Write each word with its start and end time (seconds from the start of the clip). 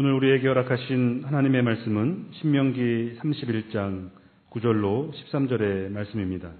오늘 0.00 0.12
우리에게 0.12 0.46
허락하신 0.46 1.24
하나님의 1.24 1.60
말씀은 1.60 2.28
신명기 2.34 3.18
31장 3.18 4.10
9절로 4.48 5.12
13절의 5.12 5.90
말씀입니다. 5.90 6.52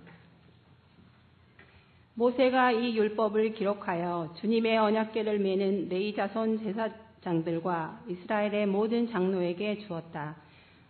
모세가 2.15 2.73
이 2.73 2.97
율법을 2.97 3.53
기록하여 3.53 4.35
주님의 4.41 4.79
언약궤를 4.79 5.39
메는 5.39 5.89
레이 5.89 6.17
자손 6.17 6.65
제사장들과 6.65 8.01
이스라엘의 8.09 8.67
모든 8.67 9.09
장로에게 9.09 9.87
주었다. 9.87 10.35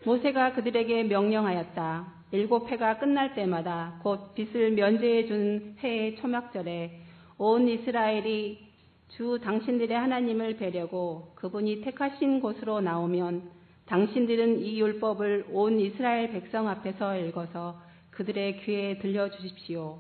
모세가 0.07 0.55
그들에게 0.55 1.03
명령하였다. 1.03 2.07
일곱 2.31 2.71
해가 2.71 2.97
끝날 2.97 3.35
때마다 3.35 4.01
곧 4.03 4.35
빚을 4.35 4.71
면제해 4.71 5.27
준 5.27 5.77
해의 5.81 6.17
초막절에 6.17 6.99
온 7.37 7.69
이스라엘이 7.69 8.68
주 9.09 9.39
당신들의 9.43 9.97
하나님을 9.97 10.57
뵈려고 10.57 11.33
그분이 11.35 11.81
택하신 11.81 12.41
곳으로 12.41 12.81
나오면 12.81 13.51
당신들은 13.87 14.61
이 14.61 14.81
율법을 14.81 15.47
온 15.51 15.81
이스라엘 15.81 16.31
백성 16.31 16.69
앞에서 16.69 17.17
읽어서 17.17 17.81
그들의 18.11 18.61
귀에 18.61 18.99
들려주십시오. 18.99 19.99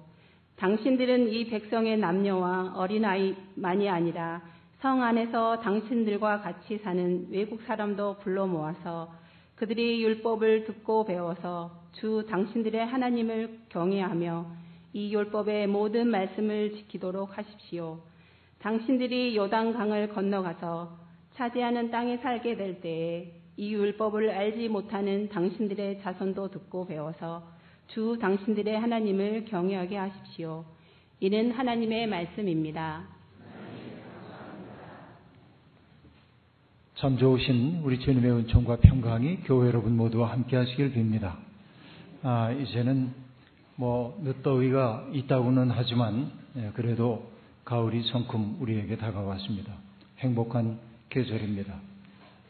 당신들은 0.56 1.28
이 1.32 1.46
백성의 1.46 1.98
남녀와 1.98 2.74
어린아이만이 2.76 3.88
아니라 3.88 4.42
성 4.80 5.02
안에서 5.02 5.60
당신들과 5.60 6.40
같이 6.42 6.78
사는 6.78 7.28
외국 7.30 7.62
사람도 7.62 8.18
불러 8.18 8.46
모아서 8.46 9.12
그들이 9.54 10.02
율법을 10.02 10.64
듣고 10.64 11.04
배워서 11.04 11.70
주 11.92 12.26
당신들의 12.28 12.84
하나님을 12.86 13.58
경외하며 13.70 14.46
이 14.92 15.14
율법의 15.14 15.66
모든 15.66 16.08
말씀을 16.08 16.74
지키도록 16.74 17.36
하십시오. 17.36 18.00
당신들이 18.60 19.36
요단 19.36 19.72
강을 19.72 20.08
건너가서 20.08 20.98
차지하는 21.34 21.90
땅에 21.90 22.16
살게 22.18 22.56
될 22.56 22.80
때에 22.80 23.32
이 23.56 23.72
율법을 23.72 24.30
알지 24.30 24.68
못하는 24.68 25.28
당신들의 25.28 26.00
자손도 26.02 26.50
듣고 26.50 26.86
배워서 26.86 27.42
주 27.88 28.18
당신들의 28.20 28.78
하나님을 28.78 29.44
경외하게 29.46 29.96
하십시오. 29.96 30.64
이는 31.20 31.50
하나님의 31.52 32.06
말씀입니다. 32.06 33.04
참 36.96 37.16
좋으신 37.16 37.82
우리 37.84 38.00
주님의 38.00 38.30
은총과 38.32 38.78
평강이 38.78 39.42
교회 39.44 39.68
여러분 39.68 39.96
모두와 39.96 40.32
함께 40.32 40.56
하시길 40.56 40.94
빕니다. 40.94 41.36
아, 42.24 42.50
이제는 42.50 43.12
뭐 43.76 44.20
늦더위가 44.24 45.10
있다고는 45.12 45.70
하지만 45.70 46.32
예, 46.56 46.72
그래도 46.74 47.30
가을이 47.68 48.02
성큼 48.04 48.56
우리에게 48.60 48.96
다가왔습니다. 48.96 49.74
행복한 50.20 50.78
계절입니다. 51.10 51.74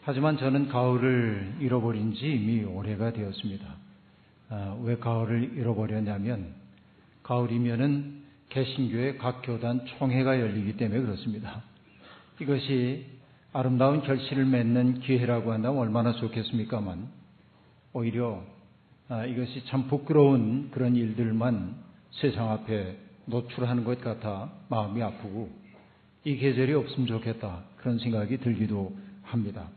하지만 0.03 0.39
저는 0.39 0.69
가을을 0.69 1.57
잃어버린 1.59 2.15
지 2.15 2.31
이미 2.31 2.63
오래가 2.63 3.13
되었습니다. 3.13 3.67
아, 4.51 4.79
왜 4.81 4.97
가을을 4.99 5.55
잃어버렸냐면 5.57 6.55
가을이면은 7.25 8.23
개신교의 8.51 9.19
각 9.19 9.43
교단 9.43 9.85
총회가 9.87 10.39
열리기 10.39 10.77
때문에 10.77 11.01
그렇습니다. 11.01 11.65
이것이 12.41 13.05
아름다운 13.53 14.03
결실을 14.03 14.45
맺는 14.45 15.01
기회라고 15.01 15.53
한다면 15.53 15.81
얼마나 15.81 16.13
좋겠습니까만 16.13 17.09
오히려 17.93 18.45
아, 19.09 19.27
이것이 19.27 19.65
참 19.67 19.89
부끄러운 19.89 20.71
그런 20.71 20.95
일들만 20.95 21.75
세상 22.13 22.53
앞에 22.53 23.08
노출하는 23.29 23.85
것 23.85 24.01
같아 24.01 24.51
마음이 24.69 25.03
아프고 25.03 25.51
이 26.25 26.37
계절이 26.37 26.73
없으면 26.75 27.07
좋겠다 27.07 27.63
그런 27.77 27.99
생각이 27.99 28.39
들기도 28.39 28.97
합니다. 29.23 29.69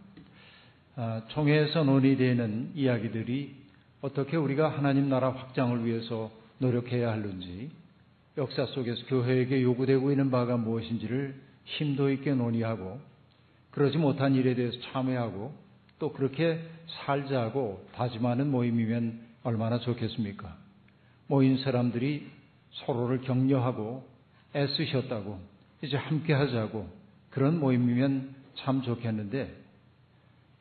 아, 0.96 1.22
총회에서 1.30 1.84
논의되는 1.84 2.72
이야기들이 2.76 3.56
어떻게 4.02 4.38
우리가 4.38 4.70
하나님 4.70 5.10
나라 5.10 5.32
확장을 5.32 5.86
위해서 5.86 6.32
노력해야 6.58 7.12
하는지 7.12 7.70
역사 8.38 8.66
속에서 8.66 9.06
교회에게 9.08 9.62
요구되고 9.62 10.12
있는 10.12 10.32
바가 10.32 10.58
무엇인지를 10.58 11.36
심도 11.66 12.10
있게 12.10 12.34
논의하고 12.34 13.00
그러지 13.72 13.98
못한 13.98 14.36
일에 14.36 14.56
대해서 14.56 14.78
참회하고 14.92 15.54
또 16.00 16.14
그렇게 16.14 16.60
살자고 17.06 17.86
다짐하는 17.94 18.50
모임이면 18.50 19.20
얼마나 19.44 19.80
좋겠습니까? 19.80 20.58
모인 21.28 21.58
사람들이 21.58 22.41
서로를 22.72 23.22
격려하고 23.22 24.08
애쓰셨다고 24.56 25.40
이제 25.82 25.98
함께 25.98 26.34
하자고 26.34 26.88
그런 27.30 27.60
모임이면 27.60 28.36
참 28.56 28.82
좋겠는데 28.82 29.62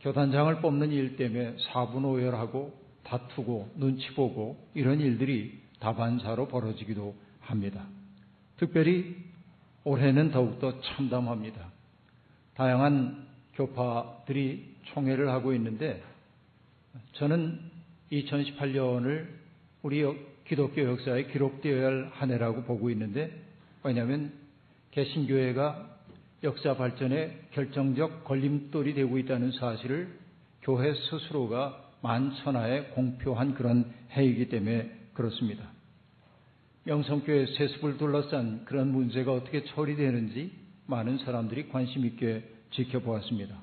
교단장을 0.01 0.61
뽑는 0.61 0.93
일 0.93 1.17
때문에 1.17 1.57
사분오열하고 1.73 2.79
다투고 3.05 3.73
눈치 3.77 4.13
보고 4.15 4.57
이런 4.75 5.01
일들이 5.01 5.61
다반사로 5.81 6.49
벌어지기도 6.49 7.15
합니다. 7.41 7.87
특별히 8.57 9.17
올해는 9.85 10.31
더욱더 10.31 10.81
참담합니다. 10.81 11.71
다양한 12.55 13.27
교파들이 13.55 14.77
총회를 14.85 15.31
하고 15.31 15.55
있는데 15.55 16.03
저는 17.15 17.61
2018년을 18.13 19.29
우리 19.83 20.03
기독교 20.51 20.83
역사에 20.83 21.27
기록되어야 21.27 21.87
할 21.87 22.11
한 22.13 22.33
해라고 22.33 22.65
보고 22.65 22.91
있는데 22.91 23.31
왜냐하면 23.85 24.33
개신교회가 24.91 25.99
역사 26.43 26.77
발전에 26.77 27.39
결정적 27.53 28.25
걸림돌이 28.25 28.95
되고 28.95 29.17
있다는 29.17 29.53
사실을 29.53 30.19
교회 30.63 30.93
스스로가 30.93 31.93
만천하에 32.03 32.87
공표한 32.95 33.55
그런 33.55 33.95
해이기 34.17 34.49
때문에 34.49 34.91
그렇습니다. 35.15 35.71
명성교회 36.83 37.47
세습을 37.47 37.99
둘러싼 37.99 38.65
그런 38.65 38.91
문제가 38.91 39.33
어떻게 39.33 39.63
처리되는지 39.63 40.51
많은 40.87 41.19
사람들이 41.19 41.69
관심 41.69 42.05
있게 42.07 42.43
지켜보았습니다. 42.73 43.55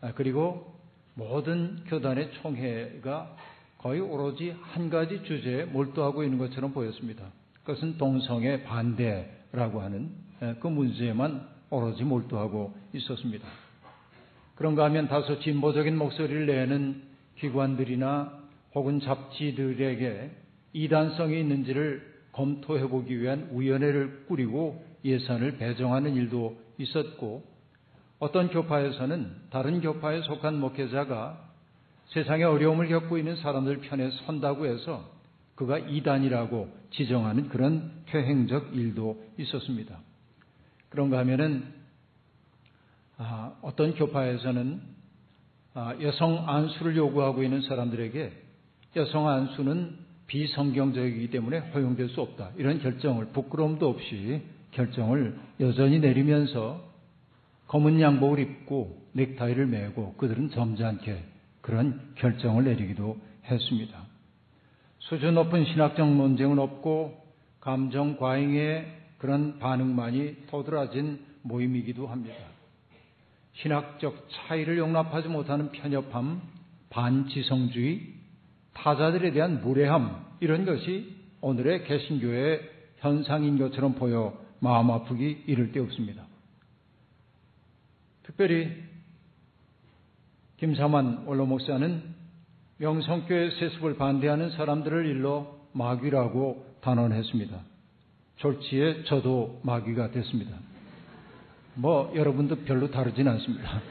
아, 0.00 0.12
그리고 0.14 0.74
모든 1.14 1.84
교단의 1.84 2.32
총회가 2.42 3.36
거의 3.78 4.00
오로지 4.00 4.54
한 4.60 4.90
가지 4.90 5.22
주제에 5.22 5.64
몰두하고 5.64 6.24
있는 6.24 6.38
것처럼 6.38 6.72
보였습니다. 6.72 7.24
그것은 7.62 7.96
동성애 7.96 8.64
반대라고 8.64 9.80
하는 9.80 10.10
그 10.60 10.66
문제에만 10.66 11.46
오로지 11.70 12.02
몰두하고 12.02 12.74
있었습니다. 12.94 13.46
그런가 14.56 14.84
하면 14.86 15.06
다소 15.06 15.38
진보적인 15.40 15.96
목소리를 15.96 16.46
내는 16.46 17.02
기관들이나 17.36 18.32
혹은 18.74 19.00
잡지들에게 19.00 20.30
이단성이 20.72 21.40
있는지를 21.40 22.18
검토해 22.32 22.88
보기 22.88 23.20
위한 23.20 23.48
위원회를 23.52 24.24
꾸리고 24.26 24.84
예산을 25.04 25.58
배정하는 25.58 26.16
일도 26.16 26.58
있었고 26.78 27.44
어떤 28.18 28.48
교파에서는 28.48 29.30
다른 29.50 29.80
교파에 29.80 30.22
속한 30.22 30.58
목회자가 30.58 31.47
세상에 32.08 32.44
어려움을 32.44 32.88
겪고 32.88 33.18
있는 33.18 33.36
사람들 33.36 33.80
편에 33.80 34.10
선다고 34.26 34.66
해서 34.66 35.04
그가 35.54 35.78
이단이라고 35.78 36.68
지정하는 36.90 37.48
그런 37.48 37.90
퇴행적 38.06 38.74
일도 38.74 39.22
있었습니다. 39.38 39.98
그런가 40.88 41.18
하면은 41.18 41.64
아, 43.18 43.52
어떤 43.62 43.94
교파에서는 43.94 44.80
아, 45.74 45.94
여성 46.00 46.48
안수를 46.48 46.96
요구하고 46.96 47.42
있는 47.42 47.60
사람들에게 47.62 48.32
여성 48.96 49.28
안수는 49.28 49.96
비성경적이기 50.28 51.30
때문에 51.30 51.58
허용될 51.58 52.08
수 52.10 52.20
없다. 52.20 52.50
이런 52.56 52.80
결정을 52.80 53.26
부끄러움도 53.26 53.88
없이 53.88 54.42
결정을 54.70 55.38
여전히 55.60 55.98
내리면서 55.98 56.86
검은 57.66 58.00
양복을 58.00 58.38
입고 58.38 59.08
넥타이를 59.12 59.66
메고 59.66 60.14
그들은 60.14 60.50
점잖게 60.50 61.24
그런 61.68 62.00
결정을 62.14 62.64
내리기도 62.64 63.18
했습니다. 63.44 64.06
수준 65.00 65.34
높은 65.34 65.66
신학적 65.66 66.10
논쟁은 66.16 66.58
없고 66.58 67.22
감정 67.60 68.16
과잉의 68.16 68.86
그런 69.18 69.58
반응만이 69.58 70.46
도드라진 70.46 71.20
모임이기도 71.42 72.06
합니다. 72.06 72.36
신학적 73.52 74.28
차이를 74.30 74.78
용납하지 74.78 75.28
못하는 75.28 75.70
편협함, 75.70 76.40
반지성주의, 76.88 78.14
타자들에 78.72 79.32
대한 79.32 79.60
무례함 79.60 80.24
이런 80.40 80.64
것이 80.64 81.14
오늘의 81.42 81.84
개신교의 81.84 82.62
현상인 82.96 83.58
것처럼 83.58 83.94
보여 83.94 84.42
마음 84.60 84.90
아프기 84.90 85.44
이를 85.46 85.72
데 85.72 85.80
없습니다. 85.80 86.24
특별히 88.22 88.87
김사만 90.58 91.22
원로 91.26 91.46
목사는 91.46 92.02
명성교회 92.78 93.50
세습을 93.50 93.96
반대하는 93.96 94.50
사람들을 94.50 95.06
일러 95.06 95.56
마귀라고 95.72 96.66
단언했습니다. 96.80 97.56
졸지에 98.36 99.04
저도 99.04 99.60
마귀가 99.62 100.10
됐습니다. 100.10 100.56
뭐 101.74 102.12
여러분도 102.16 102.64
별로 102.64 102.90
다르진 102.90 103.28
않습니다. 103.28 103.82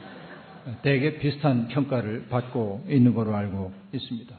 대개 0.82 1.18
비슷한 1.18 1.68
평가를 1.68 2.28
받고 2.28 2.84
있는 2.88 3.14
걸로 3.14 3.34
알고 3.34 3.72
있습니다. 3.92 4.36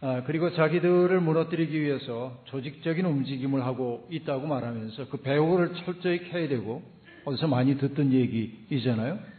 아, 0.00 0.22
그리고 0.24 0.52
자기들을 0.54 1.20
무너뜨리기 1.20 1.78
위해서 1.78 2.40
조직적인 2.44 3.04
움직임을 3.04 3.62
하고 3.66 4.06
있다고 4.10 4.46
말하면서 4.46 5.08
그 5.08 5.18
배후를 5.18 5.74
철저히 5.84 6.30
캐야 6.30 6.48
되고 6.48 6.82
어디서 7.26 7.46
많이 7.46 7.76
듣던 7.76 8.12
얘기이잖아요. 8.12 9.37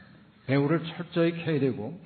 배후를 0.50 0.84
철저히 0.84 1.32
캐야 1.44 1.60
되고 1.60 2.00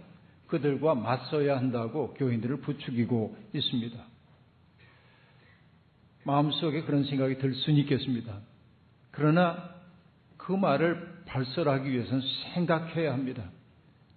그들과 0.48 0.96
맞서야 0.96 1.58
한다고 1.58 2.14
교인들을 2.16 2.58
부추기고 2.58 3.38
있습니다. 3.54 3.98
마음속에 6.26 6.84
그런 6.84 7.06
생각이 7.06 7.38
들 7.38 7.56
수는 7.56 7.80
있겠습니다. 7.80 8.40
그러나 9.12 9.70
그 10.38 10.52
말을 10.52 11.24
발설하기 11.26 11.90
위해서는 11.90 12.22
생각해야 12.54 13.14
합니다. 13.14 13.50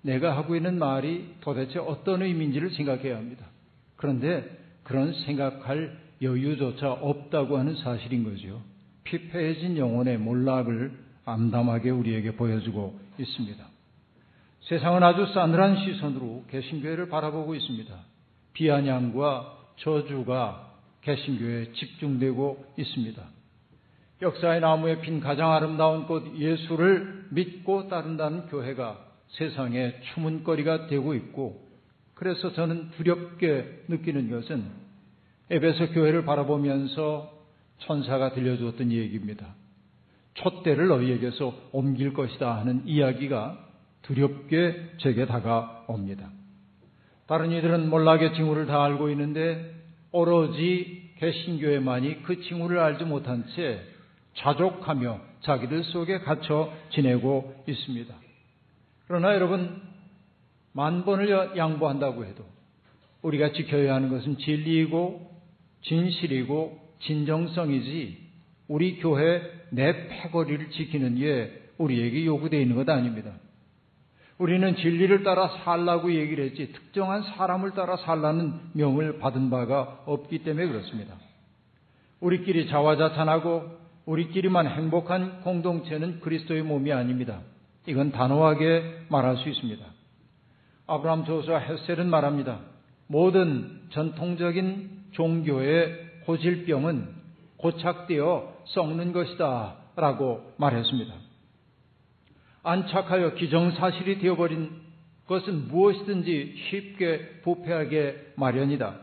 내가 0.02 0.37
하고 0.37 0.56
있는 0.56 0.79
말이 0.79 1.37
도대체 1.40 1.79
어떤 1.79 2.22
의미인지를 2.22 2.70
생각해야 2.70 3.17
합니다. 3.17 3.46
그런데 3.94 4.58
그런 4.82 5.12
생각할 5.25 5.99
여유조차 6.20 6.93
없다고 6.93 7.58
하는 7.58 7.76
사실인 7.76 8.25
거죠. 8.25 8.61
피폐해진 9.05 9.76
영혼의 9.76 10.19
몰락을 10.19 10.93
암담하게 11.25 11.90
우리에게 11.90 12.32
보여주고 12.32 12.99
있습니다. 13.19 13.75
세상은 14.68 15.00
아주 15.04 15.26
싸늘한 15.32 15.76
시선으로 15.78 16.44
개신교회를 16.50 17.08
바라보고 17.08 17.54
있습니다. 17.54 17.94
비아냥과 18.52 19.58
저주가 19.76 20.72
개신교회에 21.02 21.72
집중되고 21.72 22.74
있습니다. 22.76 23.22
역사의 24.22 24.60
나무에 24.60 25.00
핀 25.02 25.20
가장 25.20 25.52
아름다운 25.52 26.06
꽃 26.06 26.36
예수를 26.36 27.26
믿고 27.30 27.88
따른다는 27.88 28.46
교회가 28.46 28.98
세상에 29.28 30.00
추문거리가 30.00 30.88
되고 30.88 31.14
있고 31.14 31.64
그래서 32.14 32.52
저는 32.52 32.90
두렵게 32.96 33.84
느끼는 33.86 34.30
것은 34.30 34.64
에베소 35.48 35.90
교회를 35.90 36.24
바라보면서 36.24 37.32
천사가 37.78 38.32
들려주었던 38.32 38.90
얘기입니다. 38.90 39.54
촛대를 40.34 40.88
너희에게서 40.88 41.54
옮길 41.70 42.14
것이다 42.14 42.56
하는 42.56 42.82
이야기가 42.86 43.66
두렵게 44.06 44.91
제게 44.99 45.26
다가옵니다. 45.26 46.31
다른 47.26 47.50
이들은 47.50 47.91
몰락의 47.91 48.35
징후를 48.35 48.67
다 48.67 48.85
알고 48.85 49.11
있는데 49.11 49.75
오로지 50.12 51.12
개신교회만이 51.19 52.23
그 52.23 52.41
징후를 52.43 52.79
알지 52.79 53.05
못한 53.05 53.44
채 53.55 53.81
자족하며 54.35 55.20
자기들 55.41 55.85
속에 55.85 56.20
갇혀 56.20 56.73
지내고 56.91 57.64
있습니다. 57.67 58.14
그러나 59.08 59.35
여러분 59.35 59.82
만 60.73 61.05
번을 61.05 61.56
양보한다고 61.56 62.26
해도 62.26 62.44
우리가 63.23 63.53
지켜야 63.53 63.94
하는 63.94 64.08
것은 64.11 64.38
진리이고 64.38 65.31
진실이고 65.82 66.79
진정성이지 67.00 68.26
우리 68.69 68.99
교회 68.99 69.43
내 69.70 70.08
패거리를 70.08 70.70
지키는 70.70 71.17
게 71.19 71.62
우리에게 71.79 72.25
요구되어 72.25 72.61
있는 72.61 72.76
것 72.76 72.88
아닙니다. 72.88 73.32
우리는 74.38 74.76
진리를 74.76 75.22
따라 75.22 75.48
살라고 75.64 76.12
얘기를 76.12 76.44
했지 76.44 76.72
특정한 76.72 77.22
사람을 77.22 77.70
따라 77.72 77.96
살라는 77.96 78.52
명을 78.74 79.18
받은 79.18 79.48
바가 79.48 80.02
없기 80.06 80.44
때문에 80.44 80.66
그렇습니다. 80.66 81.14
우리끼리 82.20 82.68
자화자찬하고 82.68 83.86
우리끼리만 84.04 84.68
행복한 84.68 85.40
공동체는 85.40 86.20
그리스도의 86.20 86.62
몸이 86.62 86.92
아닙니다. 86.92 87.40
이건 87.86 88.12
단호하게 88.12 89.06
말할 89.08 89.38
수 89.38 89.48
있습니다. 89.48 89.84
아브라함 90.86 91.24
조수와 91.24 91.58
헤셀은 91.58 92.08
말합니다. 92.08 92.60
모든 93.08 93.80
전통적인 93.90 95.06
종교의 95.12 96.22
고질병은 96.26 97.08
고착되어 97.56 98.54
썩는 98.66 99.12
것이다 99.12 99.76
라고 99.96 100.52
말했습니다. 100.58 101.25
안착하여 102.66 103.34
기정사실이 103.34 104.18
되어버린 104.18 104.70
것은 105.28 105.68
무엇이든지 105.68 106.54
쉽게 106.68 107.40
부패하게 107.42 108.32
마련이다. 108.36 108.96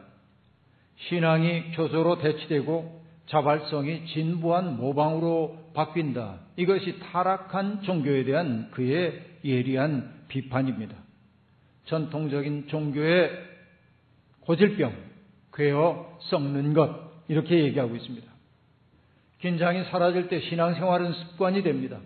신앙이 0.98 1.72
교조로 1.72 2.20
대치되고 2.20 3.04
자발성이 3.28 4.06
진부한 4.08 4.78
모방으로 4.78 5.72
바뀐다. 5.74 6.40
이것이 6.58 7.00
타락한 7.00 7.84
종교에 7.84 8.26
대한 8.26 8.70
그의 8.72 9.22
예리한 9.46 10.26
비판입니다. 10.28 10.96
전통적인 11.86 12.68
종교의 12.68 13.32
고질병, 14.42 14.94
괴어 15.54 16.18
썩는 16.30 16.74
것, 16.74 17.14
이렇게 17.30 17.64
얘기하고 17.64 17.96
있습니다. 17.96 18.32
긴장이 19.40 19.86
사라질 19.86 20.28
때 20.28 20.40
신앙생활은 20.42 21.14
습관이 21.14 21.64
됩니다. 21.64 22.00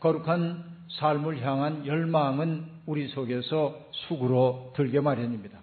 거룩한 0.00 0.64
삶을 0.88 1.44
향한 1.44 1.86
열망은 1.86 2.64
우리 2.86 3.08
속에서 3.08 3.78
수구로 3.92 4.72
들게 4.74 5.00
마련입니다. 5.00 5.58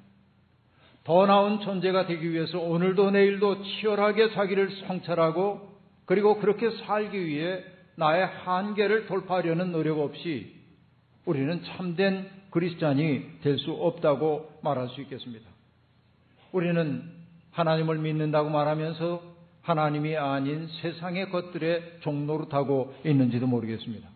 더 1.04 1.26
나은 1.26 1.62
존재가 1.62 2.08
되기 2.08 2.32
위해서 2.32 2.60
오늘도 2.60 3.12
내일도 3.12 3.64
치열하게 3.64 4.32
자기를 4.34 4.70
성찰하고 4.88 5.76
그리고 6.06 6.38
그렇게 6.38 6.70
살기 6.86 7.26
위해 7.26 7.64
나의 7.96 8.26
한계를 8.26 9.08
돌파하려는 9.08 9.72
노력 9.72 10.00
없이 10.00 10.54
우리는 11.26 11.64
참된 11.64 12.30
그리스찬이 12.52 13.40
될 13.42 13.58
수 13.58 13.72
없다고 13.72 14.60
말할 14.64 14.90
수 14.90 15.02
있겠습니다. 15.02 15.50
우리는 16.52 17.04
하나님을 17.52 17.98
믿는다고 17.98 18.50
말하면서 18.50 19.22
하나님이 19.62 20.16
아닌 20.16 20.68
세상의 20.82 21.30
것들에 21.32 22.00
종노릇하고 22.02 22.96
있는지도 23.06 23.48
모르겠습니다. 23.48 24.15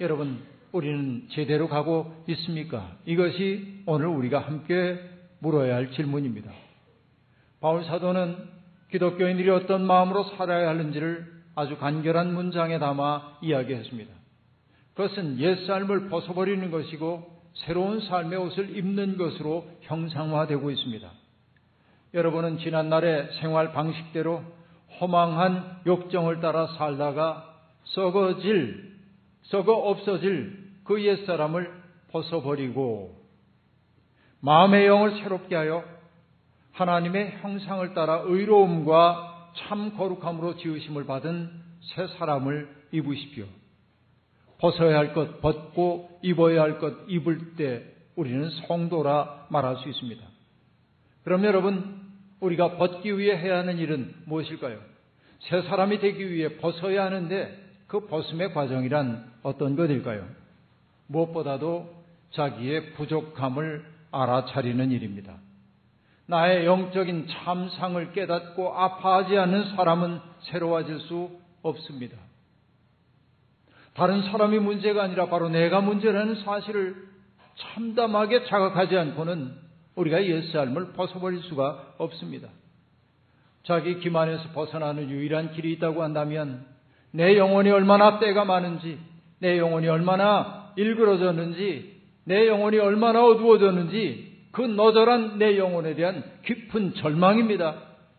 여러분, 0.00 0.42
우리는 0.72 1.28
제대로 1.30 1.68
가고 1.68 2.12
있습니까? 2.28 2.96
이것이 3.04 3.82
오늘 3.86 4.06
우리가 4.06 4.38
함께 4.40 4.98
물어야 5.38 5.74
할 5.74 5.92
질문입니다. 5.92 6.50
바울 7.60 7.84
사도는 7.84 8.36
기독교인들이 8.90 9.50
어떤 9.50 9.86
마음으로 9.86 10.24
살아야 10.36 10.70
하는지를 10.70 11.30
아주 11.54 11.76
간결한 11.76 12.32
문장에 12.32 12.78
담아 12.78 13.38
이야기했습니다. 13.42 14.12
그것은 14.94 15.38
옛 15.40 15.66
삶을 15.66 16.08
벗어버리는 16.08 16.70
것이고 16.70 17.30
새로운 17.54 18.00
삶의 18.00 18.38
옷을 18.38 18.76
입는 18.76 19.18
것으로 19.18 19.66
형상화되고 19.82 20.70
있습니다. 20.70 21.10
여러분은 22.14 22.58
지난날의 22.58 23.28
생활 23.40 23.72
방식대로 23.72 24.42
허망한 25.00 25.80
욕정을 25.86 26.40
따라 26.40 26.66
살다가 26.78 27.48
썩어질, 27.84 28.91
썩어 29.42 29.72
없어질 29.72 30.70
그 30.84 31.04
옛사람을 31.04 31.82
벗어버리고 32.10 33.20
마음의 34.40 34.86
영을 34.86 35.22
새롭게 35.22 35.54
하여 35.54 35.84
하나님의 36.72 37.38
형상을 37.40 37.94
따라 37.94 38.22
의로움과 38.24 39.52
참 39.56 39.96
거룩함으로 39.96 40.56
지으심을 40.56 41.04
받은 41.06 41.50
새 41.94 42.06
사람을 42.18 42.68
입으십시오. 42.92 43.46
벗어야 44.58 44.96
할 44.98 45.12
것 45.12 45.40
벗고 45.40 46.18
입어야 46.22 46.62
할 46.62 46.78
것 46.78 46.94
입을 47.08 47.56
때 47.56 47.84
우리는 48.16 48.48
성도라 48.66 49.48
말할 49.50 49.76
수 49.78 49.88
있습니다. 49.88 50.24
그럼 51.24 51.44
여러분, 51.44 52.00
우리가 52.40 52.76
벗기 52.76 53.16
위해 53.18 53.36
해야 53.36 53.58
하는 53.58 53.78
일은 53.78 54.14
무엇일까요? 54.26 54.78
새 55.40 55.62
사람이 55.62 55.98
되기 56.00 56.30
위해 56.30 56.56
벗어야 56.56 57.04
하는데 57.04 57.61
그 57.92 58.06
벗음의 58.06 58.54
과정이란 58.54 59.22
어떤 59.42 59.76
것일까요? 59.76 60.26
무엇보다도 61.08 61.94
자기의 62.30 62.94
부족함을 62.94 63.84
알아차리는 64.10 64.90
일입니다. 64.90 65.34
나의 66.24 66.64
영적인 66.64 67.26
참상을 67.28 68.12
깨닫고 68.12 68.72
아파하지 68.72 69.36
않는 69.36 69.76
사람은 69.76 70.20
새로워질 70.40 71.00
수 71.00 71.38
없습니다. 71.60 72.16
다른 73.92 74.22
사람이 74.22 74.58
문제가 74.60 75.02
아니라 75.02 75.26
바로 75.26 75.50
내가 75.50 75.82
문제라는 75.82 76.36
사실을 76.44 76.96
참담하게 77.58 78.46
자각하지 78.46 78.96
않고는 78.96 79.54
우리가 79.96 80.24
옛삶을 80.24 80.94
벗어버릴 80.94 81.42
수가 81.42 81.96
없습니다. 81.98 82.48
자기 83.64 84.00
기만에서 84.00 84.48
벗어나는 84.54 85.10
유일한 85.10 85.52
길이 85.52 85.74
있다고 85.74 86.02
한다면 86.02 86.71
내 87.12 87.36
영혼이 87.36 87.70
얼마나 87.70 88.18
때가 88.18 88.44
많은지, 88.44 88.98
내 89.38 89.58
영혼이 89.58 89.88
얼마나 89.88 90.72
일그러졌는지, 90.76 92.00
내 92.24 92.46
영혼이 92.46 92.78
얼마나 92.78 93.24
어두워졌는지 93.24 94.32
그 94.52 94.62
너절한 94.62 95.38
내 95.38 95.58
영혼에 95.58 95.94
대한 95.94 96.22
깊은 96.44 96.94
절망입니다. 96.94 97.74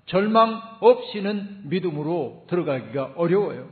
절망 0.06 0.62
없이는 0.80 1.62
믿음으로 1.66 2.46
들어가기가 2.50 3.14
어려워요. 3.16 3.68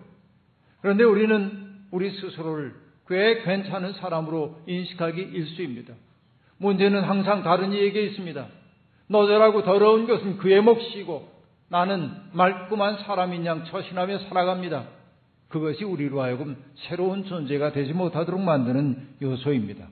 그런데 0.81 1.03
우리는 1.03 1.71
우리 1.91 2.09
스스로를 2.11 2.73
꽤 3.07 3.41
괜찮은 3.43 3.93
사람으로 3.93 4.59
인식하기 4.67 5.21
일수입니다. 5.21 5.93
문제는 6.57 7.03
항상 7.03 7.43
다른 7.43 7.73
이에게 7.73 8.03
있습니다. 8.03 8.47
너절하고 9.07 9.63
더러운 9.63 10.07
것은 10.07 10.37
그의 10.37 10.61
몫이고 10.61 11.27
나는 11.67 12.11
말끔한 12.31 12.99
사람인 12.99 13.45
양 13.45 13.65
처신하며 13.65 14.19
살아갑니다. 14.29 15.00
그것이 15.51 15.83
우리로 15.83 16.21
하여금 16.21 16.57
새로운 16.87 17.25
존재가 17.25 17.73
되지 17.73 17.93
못하도록 17.93 18.41
만드는 18.41 19.15
요소입니다. 19.21 19.87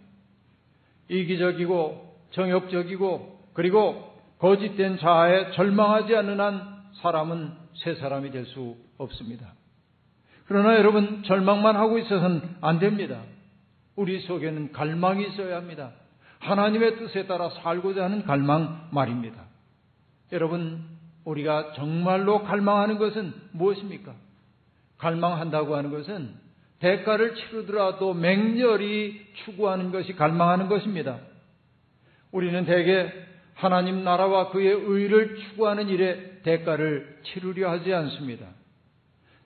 이기적이고 1.09 2.15
정욕적이고 2.31 3.39
그리고 3.53 4.13
거짓된 4.39 4.97
자아에 4.99 5.51
절망하지 5.51 6.15
않는 6.15 6.39
한 6.39 6.61
사람은 7.01 7.51
새 7.75 7.95
사람이 7.95 8.31
될 8.31 8.45
수 8.45 8.75
없습니다. 8.97 9.53
그러나 10.45 10.75
여러분 10.75 11.23
절망만 11.23 11.75
하고 11.75 11.97
있어서는 11.99 12.41
안 12.61 12.79
됩니다. 12.79 13.21
우리 13.95 14.19
속에는 14.21 14.71
갈망이 14.71 15.27
있어야 15.27 15.57
합니다. 15.57 15.91
하나님의 16.39 16.97
뜻에 16.97 17.27
따라 17.27 17.49
살고자 17.49 18.05
하는 18.05 18.23
갈망 18.23 18.89
말입니다. 18.91 19.43
여러분 20.31 20.83
우리가 21.25 21.73
정말로 21.73 22.43
갈망하는 22.43 22.97
것은 22.97 23.33
무엇입니까? 23.51 24.15
갈망한다고 24.99 25.75
하는 25.75 25.91
것은 25.91 26.29
대가를 26.79 27.35
치르더라도 27.35 28.13
맹렬히 28.13 29.19
추구하는 29.43 29.91
것이 29.91 30.13
갈망하는 30.15 30.69
것입니다. 30.69 31.19
우리는 32.31 32.63
대개 32.65 33.11
하나님 33.55 34.03
나라와 34.03 34.49
그의 34.49 34.71
의를 34.71 35.35
추구하는 35.35 35.89
일에 35.89 36.41
대가를 36.43 37.19
치르려 37.23 37.69
하지 37.69 37.93
않습니다. 37.93 38.45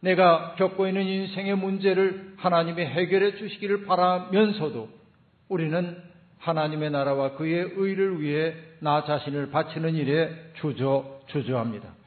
내가 0.01 0.55
겪고 0.55 0.87
있는 0.87 1.03
인생의 1.03 1.55
문제를 1.55 2.33
하나님이 2.37 2.83
해결해 2.83 3.37
주시기를 3.37 3.85
바라면서도 3.85 4.89
우리는 5.49 5.97
하나님의 6.39 6.91
나라와 6.91 7.35
그의 7.37 7.71
의를 7.75 8.21
위해 8.21 8.53
나 8.79 9.05
자신을 9.05 9.49
바치는 9.49 9.95
일에 9.95 10.29
주저 10.55 11.21
주저합니다. 11.27 12.02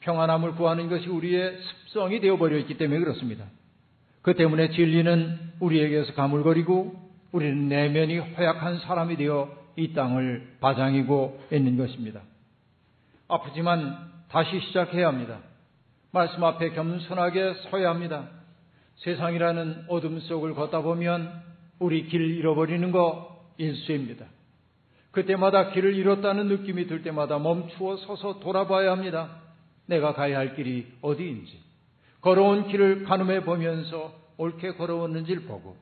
평안함을 0.00 0.54
구하는 0.54 0.88
것이 0.88 1.08
우리의 1.08 1.58
습성이 1.60 2.20
되어버려 2.20 2.56
있기 2.58 2.76
때문에 2.76 3.00
그렇습니다. 3.00 3.44
그 4.22 4.34
때문에 4.34 4.70
진리는 4.70 5.38
우리에게서 5.60 6.14
가물거리고 6.14 6.94
우리는 7.32 7.68
내면이 7.68 8.18
허약한 8.18 8.80
사람이 8.80 9.16
되어 9.16 9.56
이 9.76 9.92
땅을 9.92 10.56
바장이고 10.60 11.40
있는 11.52 11.76
것입니다. 11.76 12.20
아프지만 13.28 14.10
다시 14.30 14.60
시작해야 14.60 15.08
합니다. 15.08 15.38
말씀 16.12 16.42
앞에 16.42 16.70
겸손하게 16.70 17.54
서야 17.70 17.90
합니다. 17.90 18.28
세상이라는 18.96 19.84
어둠 19.88 20.18
속을 20.20 20.54
걷다 20.54 20.82
보면 20.82 21.32
우리 21.78 22.06
길 22.06 22.20
잃어버리는 22.20 22.90
거 22.92 23.44
일수입니다. 23.56 24.26
그때마다 25.12 25.70
길을 25.70 25.94
잃었다는 25.94 26.48
느낌이 26.48 26.86
들 26.86 27.02
때마다 27.02 27.38
멈추어 27.38 27.96
서서 27.96 28.40
돌아봐야 28.40 28.92
합니다. 28.92 29.39
내가 29.90 30.14
가야 30.14 30.38
할 30.38 30.54
길이 30.54 30.86
어디인지. 31.02 31.58
걸어온 32.20 32.68
길을 32.68 33.04
가늠해 33.04 33.44
보면서 33.44 34.14
옳게 34.38 34.74
걸어왔는지를 34.74 35.42
보고 35.42 35.76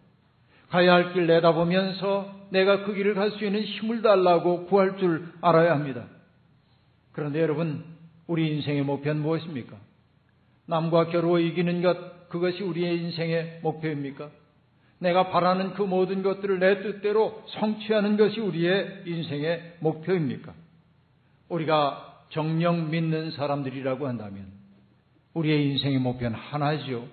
가야 0.71 0.93
할 0.95 1.13
길 1.13 1.27
내다보면서 1.27 2.49
내가 2.51 2.85
그 2.85 2.95
길을 2.95 3.15
갈 3.15 3.31
수 3.33 3.45
있는 3.45 3.63
힘을 3.63 4.03
달라고 4.03 4.67
구할 4.67 4.97
줄 4.99 5.29
알아야 5.43 5.73
합니다. 5.73 6.05
그런데 7.13 7.41
여러분, 7.41 7.85
우리 8.27 8.49
인생의 8.57 8.83
목표는 8.83 9.21
무엇입니까? 9.23 9.77
남과 10.67 11.07
겨루어 11.07 11.41
이기는 11.41 11.83
것, 11.83 12.29
그것이 12.29 12.63
우리의 12.63 12.99
인생의 13.03 13.61
목표입니까? 13.63 14.31
내가 15.01 15.31
바라는 15.31 15.75
그 15.75 15.83
모든 15.83 16.23
것들을 16.23 16.59
내 16.59 16.83
뜻대로 16.83 17.43
성취하는 17.49 18.17
것이 18.17 18.41
우리의 18.41 19.03
인생의 19.07 19.77
목표입니까? 19.81 20.53
우리가 21.49 22.08
정령 22.31 22.91
믿는 22.91 23.31
사람들이라고 23.33 24.07
한다면 24.07 24.47
우리의 25.35 25.71
인생의 25.71 25.99
목표는 25.99 26.39
하나지요. 26.39 27.07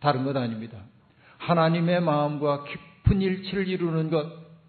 다른 0.00 0.24
것 0.24 0.36
아닙니다. 0.36 0.78
하나님의 1.38 2.00
마음과 2.00 2.64
깊은 2.64 3.20
일치를 3.20 3.68
이루는 3.68 4.10
것, 4.10 4.26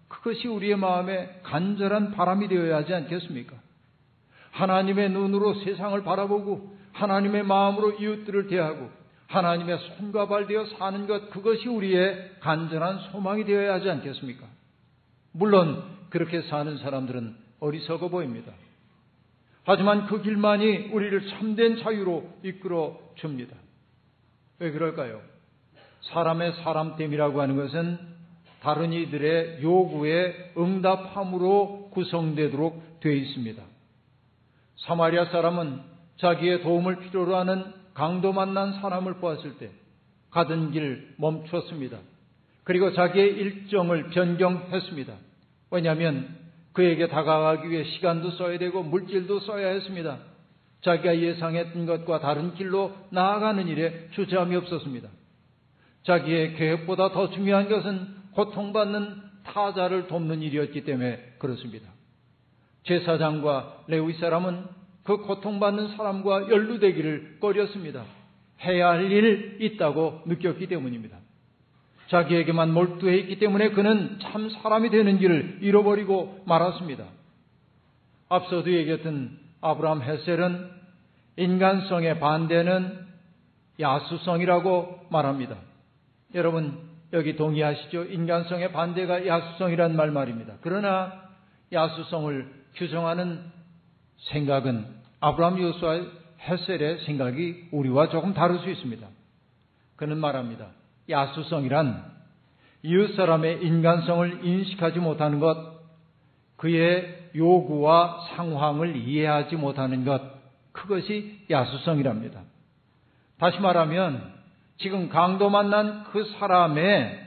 그것이 0.08 0.48
우리의 0.48 0.76
마음에 0.76 1.40
간절한 1.44 2.12
바람이 2.12 2.48
되어야 2.48 2.78
하지 2.78 2.94
않겠습니까? 2.94 3.56
하나님의 4.50 5.10
눈으로 5.10 5.54
세상을 5.54 6.02
바라보고 6.02 6.76
하나님의 6.92 7.44
마음으로 7.44 7.92
이웃들을 7.92 8.48
대하고 8.48 8.90
하나님의 9.28 9.78
손과 9.78 10.26
발 10.26 10.48
되어 10.48 10.66
사는 10.66 11.06
것, 11.06 11.30
그것이 11.30 11.68
우리의 11.68 12.38
간절한 12.40 12.98
소망이 13.12 13.44
되어야 13.44 13.74
하지 13.74 13.88
않겠습니까? 13.88 14.44
물론 15.32 15.84
그렇게 16.10 16.42
사는 16.42 16.76
사람들은 16.78 17.36
어리석어 17.60 18.08
보입니다. 18.08 18.52
하지만 19.72 20.06
그 20.06 20.20
길만이 20.20 20.88
우리를 20.92 21.28
참된 21.28 21.76
자유로 21.80 22.28
이끌어 22.42 22.98
줍니다. 23.14 23.54
왜 24.58 24.72
그럴까요? 24.72 25.20
사람의 26.12 26.54
사람됨이라고 26.64 27.40
하는 27.40 27.54
것은 27.54 27.96
다른 28.62 28.92
이들의 28.92 29.62
요구에 29.62 30.54
응답함으로 30.58 31.90
구성되도록 31.92 32.98
되어 32.98 33.12
있습니다. 33.12 33.62
사마리아 34.86 35.26
사람은 35.26 35.82
자기의 36.16 36.62
도움을 36.62 36.98
필요로 36.98 37.36
하는 37.36 37.72
강도 37.94 38.32
만난 38.32 38.72
사람을 38.80 39.18
보았을 39.18 39.58
때 39.58 39.70
가던 40.30 40.72
길 40.72 41.14
멈췄습니다. 41.16 41.96
그리고 42.64 42.92
자기의 42.92 43.36
일정을 43.36 44.10
변경했습니다. 44.10 45.14
왜냐하면 45.70 46.39
그에게 46.80 47.08
다가가기 47.08 47.68
위해 47.68 47.84
시간도 47.84 48.30
써야 48.32 48.58
되고 48.58 48.82
물질도 48.82 49.40
써야 49.40 49.68
했습니다. 49.68 50.16
자기가 50.80 51.18
예상했던 51.18 51.84
것과 51.84 52.20
다른 52.20 52.54
길로 52.54 52.94
나아가는 53.10 53.68
일에 53.68 54.08
주저함이 54.12 54.56
없었습니다. 54.56 55.10
자기의 56.04 56.54
계획보다 56.54 57.12
더 57.12 57.28
중요한 57.32 57.68
것은 57.68 58.08
고통받는 58.32 59.14
타자를 59.44 60.06
돕는 60.06 60.40
일이었기 60.40 60.84
때문에 60.84 61.34
그렇습니다. 61.38 61.86
제사장과 62.84 63.84
레위 63.88 64.14
사람은 64.14 64.64
그 65.04 65.18
고통받는 65.18 65.96
사람과 65.96 66.48
연루되기를 66.48 67.40
꺼렸습니다. 67.40 68.06
해야 68.62 68.88
할 68.88 69.12
일 69.12 69.58
있다고 69.60 70.22
느꼈기 70.24 70.66
때문입니다. 70.68 71.18
자기에게만 72.10 72.72
몰두해 72.74 73.16
있기 73.18 73.38
때문에 73.38 73.70
그는 73.70 74.18
참 74.20 74.50
사람이 74.50 74.90
되는 74.90 75.18
길을 75.18 75.58
잃어버리고 75.62 76.42
말았습니다. 76.44 77.04
앞서도 78.28 78.72
얘기했던 78.72 79.38
아브라함 79.60 80.02
헤셀은 80.02 80.70
인간성의 81.36 82.18
반대는 82.18 83.06
야수성이라고 83.78 85.06
말합니다. 85.10 85.56
여러분 86.34 86.78
여기 87.12 87.36
동의하시죠? 87.36 88.04
인간성의 88.04 88.72
반대가 88.72 89.26
야수성이란 89.26 89.96
말 89.96 90.10
말입니다. 90.10 90.54
그러나 90.62 91.12
야수성을 91.72 92.52
규정하는 92.74 93.40
생각은 94.32 94.86
아브라함 95.20 95.60
요수와 95.60 96.00
헤셀의 96.40 97.04
생각이 97.04 97.68
우리와 97.70 98.08
조금 98.08 98.34
다를 98.34 98.58
수 98.58 98.70
있습니다. 98.70 99.06
그는 99.96 100.18
말합니다. 100.18 100.79
야수성이란 101.10 102.10
이웃 102.82 103.14
사람의 103.14 103.62
인간성을 103.62 104.44
인식하지 104.44 105.00
못하는 105.00 105.38
것, 105.40 105.80
그의 106.56 107.30
요구와 107.34 108.28
상황을 108.34 108.96
이해하지 108.96 109.56
못하는 109.56 110.04
것, 110.04 110.22
그것이 110.72 111.44
야수성이랍니다. 111.50 112.42
다시 113.38 113.58
말하면 113.60 114.34
지금 114.78 115.08
강도 115.08 115.50
만난 115.50 116.04
그 116.04 116.24
사람의 116.38 117.18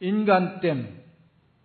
인간됨, 0.00 0.96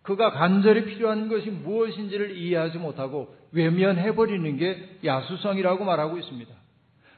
그가 0.02 0.32
간절히 0.32 0.86
필요한 0.86 1.28
것이 1.28 1.50
무엇인지를 1.52 2.36
이해하지 2.38 2.80
못하고 2.80 3.36
외면해버리는 3.52 4.58
게 4.58 5.00
야수성이라고 5.04 5.84
말하고 5.84 6.18
있습니다. 6.18 6.54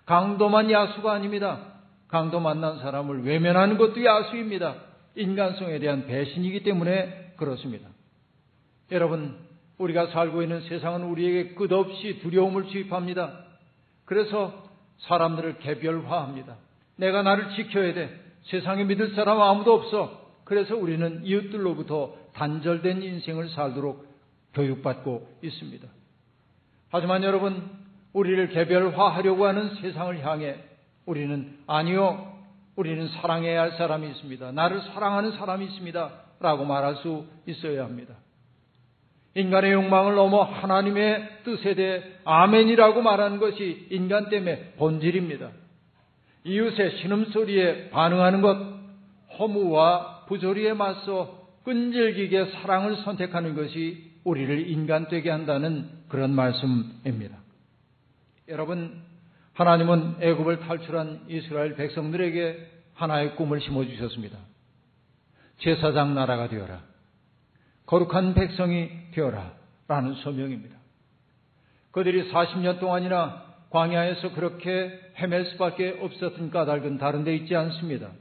강도만 0.06 0.70
야수가 0.70 1.12
아닙니다. 1.12 1.73
강도 2.14 2.40
만난 2.40 2.78
사람을 2.78 3.26
외면하는 3.26 3.80
것도 3.80 4.06
야수입니다. 4.06 4.76
인간성에 5.16 5.80
대한 5.80 6.06
배신이기 6.06 6.62
때문에 6.62 7.34
그렇습니다. 7.38 7.90
여러분, 8.92 9.36
우리가 9.80 10.06
살고 10.12 10.44
있는 10.44 10.62
세상은 10.62 11.06
우리에게 11.06 11.56
끝없이 11.56 12.20
두려움을 12.22 12.68
주입합니다. 12.68 13.34
그래서 14.06 14.54
사람들을 15.00 15.58
개별화합니다. 15.58 16.56
내가 16.98 17.24
나를 17.24 17.50
지켜야 17.56 17.96
돼. 17.96 18.16
세상에 18.44 18.84
믿을 18.84 19.16
사람 19.16 19.42
아무도 19.42 19.74
없어. 19.74 20.36
그래서 20.44 20.76
우리는 20.78 21.22
이웃들로부터 21.26 22.16
단절된 22.36 23.02
인생을 23.02 23.50
살도록 23.50 24.06
교육받고 24.54 25.40
있습니다. 25.42 25.88
하지만 26.92 27.24
여러분, 27.24 27.72
우리를 28.14 28.50
개별화하려고 28.50 29.48
하는 29.48 29.74
세상을 29.78 30.24
향해 30.24 30.73
우리는 31.06 31.58
아니요. 31.68 32.32
우리는 32.76 33.08
사랑해야 33.10 33.62
할 33.62 33.72
사람이 33.74 34.10
있습니다. 34.10 34.52
나를 34.52 34.82
사랑하는 34.94 35.34
사람이 35.34 35.66
있습니다. 35.66 36.12
라고 36.40 36.66
말할 36.66 36.96
수 36.98 37.26
있어야 37.46 37.84
합니다. 37.84 38.16
인간의 39.36 39.72
욕망을 39.74 40.16
넘어 40.16 40.44
하나님의 40.44 41.40
뜻에 41.44 41.74
대해 41.76 42.04
아멘이라고 42.24 43.02
말하는 43.02 43.40
것이 43.40 43.88
인간 43.90 44.30
때문에 44.30 44.74
본질입니다. 44.78 45.50
이웃의 46.44 46.98
신음소리에 46.98 47.90
반응하는 47.90 48.42
것, 48.42 48.58
허무와 49.40 50.26
부조리에 50.28 50.74
맞서 50.74 51.42
끈질기게 51.64 52.52
사랑을 52.52 52.98
선택하는 52.98 53.56
것이 53.56 54.12
우리를 54.24 54.70
인간 54.70 55.08
되게 55.08 55.30
한다는 55.30 55.90
그런 56.10 56.32
말씀입니다. 56.32 57.38
여러분, 58.50 59.02
하나님은 59.54 60.18
애굽을 60.20 60.62
탈출한 60.62 61.26
이스라엘 61.28 61.76
백성들에게 61.76 62.72
하나의 62.94 63.36
꿈을 63.36 63.62
심어 63.62 63.86
주셨습니다. 63.86 64.38
제사장 65.60 66.16
나라가 66.16 66.48
되어라. 66.50 66.82
거룩한 67.86 68.34
백성이 68.34 68.90
되어라. 69.12 69.54
라는 69.88 70.14
소명입니다. 70.16 70.76
그들이 71.92 72.32
40년 72.32 72.80
동안이나 72.80 73.44
광야에서 73.70 74.34
그렇게 74.34 75.00
헤맬 75.18 75.46
수밖에 75.52 76.00
없었던 76.02 76.50
까닭은 76.50 76.98
다른 76.98 77.24
데 77.24 77.36
있지 77.36 77.56
않습니다. 77.56 78.12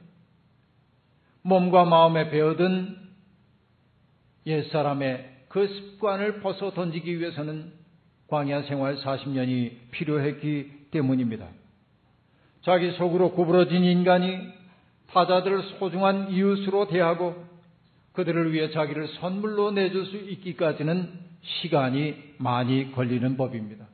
몸과 1.42 1.84
마음에 1.84 2.30
배어든 2.30 2.96
옛사람의 4.46 5.44
그 5.48 5.66
습관을 5.66 6.40
벗어 6.40 6.72
던지기 6.72 7.18
위해서는 7.18 7.72
광야 8.28 8.62
생활 8.62 8.96
40년이 8.96 9.90
필요했기 9.90 10.81
때문입니다. 10.92 11.48
자기 12.62 12.92
속으로 12.92 13.32
구부러진 13.32 13.82
인간이 13.82 14.38
타자들을 15.08 15.62
소중한 15.78 16.30
이웃으로 16.30 16.86
대하고 16.86 17.44
그들을 18.12 18.52
위해 18.52 18.70
자기를 18.70 19.08
선물로 19.20 19.72
내줄 19.72 20.06
수 20.06 20.16
있기까지는 20.16 21.10
시간이 21.42 22.34
많이 22.38 22.92
걸리는 22.92 23.36
법입니다. 23.36 23.86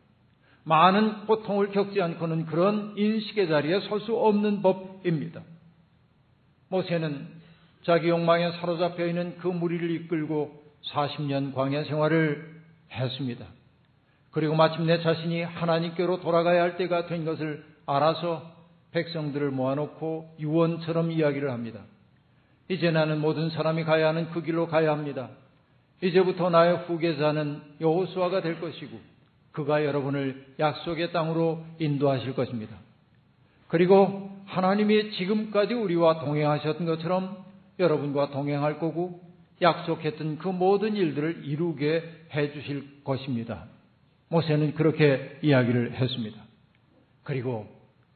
많은 0.64 1.25
고통을 1.26 1.71
겪지 1.71 2.02
않고는 2.02 2.45
그런 2.47 2.95
인식의 2.97 3.49
자리에 3.49 3.81
설 3.88 4.00
수 4.00 4.14
없는 4.14 4.61
법입니다. 4.61 5.40
모세는 6.69 7.26
자기 7.85 8.11
욕망에 8.11 8.52
사로잡혀 8.52 9.07
있는 9.07 9.38
그 9.38 9.49
무리를 9.49 9.90
이끌고 9.90 10.62
40년 10.93 11.55
광야 11.55 11.85
생활을 11.85 12.61
했습니다. 12.93 13.47
그리고 14.38 14.54
마침내 14.54 15.02
자신이 15.02 15.42
하나님께로 15.42 16.21
돌아가야 16.21 16.62
할 16.62 16.76
때가 16.76 17.07
된 17.07 17.25
것을 17.25 17.64
알아서 17.87 18.49
백성들을 18.92 19.50
모아놓고 19.50 20.37
유언처럼 20.38 21.11
이야기를 21.11 21.50
합니다. 21.50 21.80
이제 22.68 22.92
나는 22.92 23.21
모든 23.21 23.50
사람이 23.50 23.83
가야 23.83 24.07
하는 24.07 24.30
그 24.30 24.42
길로 24.42 24.68
가야 24.68 24.92
합니다. 24.92 25.30
이제부터 26.02 26.50
나의 26.50 26.85
후계자는 26.87 27.62
여호수아가 27.80 28.40
될 28.40 28.61
것이고 28.61 28.97
그가 29.50 29.85
여러분을 29.85 30.54
약속의 30.61 31.11
땅으로 31.11 31.64
인도하실 31.80 32.37
것입니다. 32.37 32.76
그리고 33.66 34.30
하나님이 34.47 35.11
지금까지 35.14 35.75
우리와 35.75 36.21
동행하셨던 36.21 36.87
것처럼 36.87 37.45
여러분과 37.80 38.30
동행할 38.30 38.78
거고 38.78 39.21
약속했던 39.61 40.38
그 40.38 40.47
모든 40.47 40.95
일들을 40.95 41.45
이루게 41.45 42.04
해 42.33 42.52
주실 42.52 43.02
것입니다. 43.02 43.64
모세는 44.28 44.75
그렇게 44.75 45.38
이야기를 45.42 45.94
했습니다. 45.94 46.42
그리고 47.23 47.66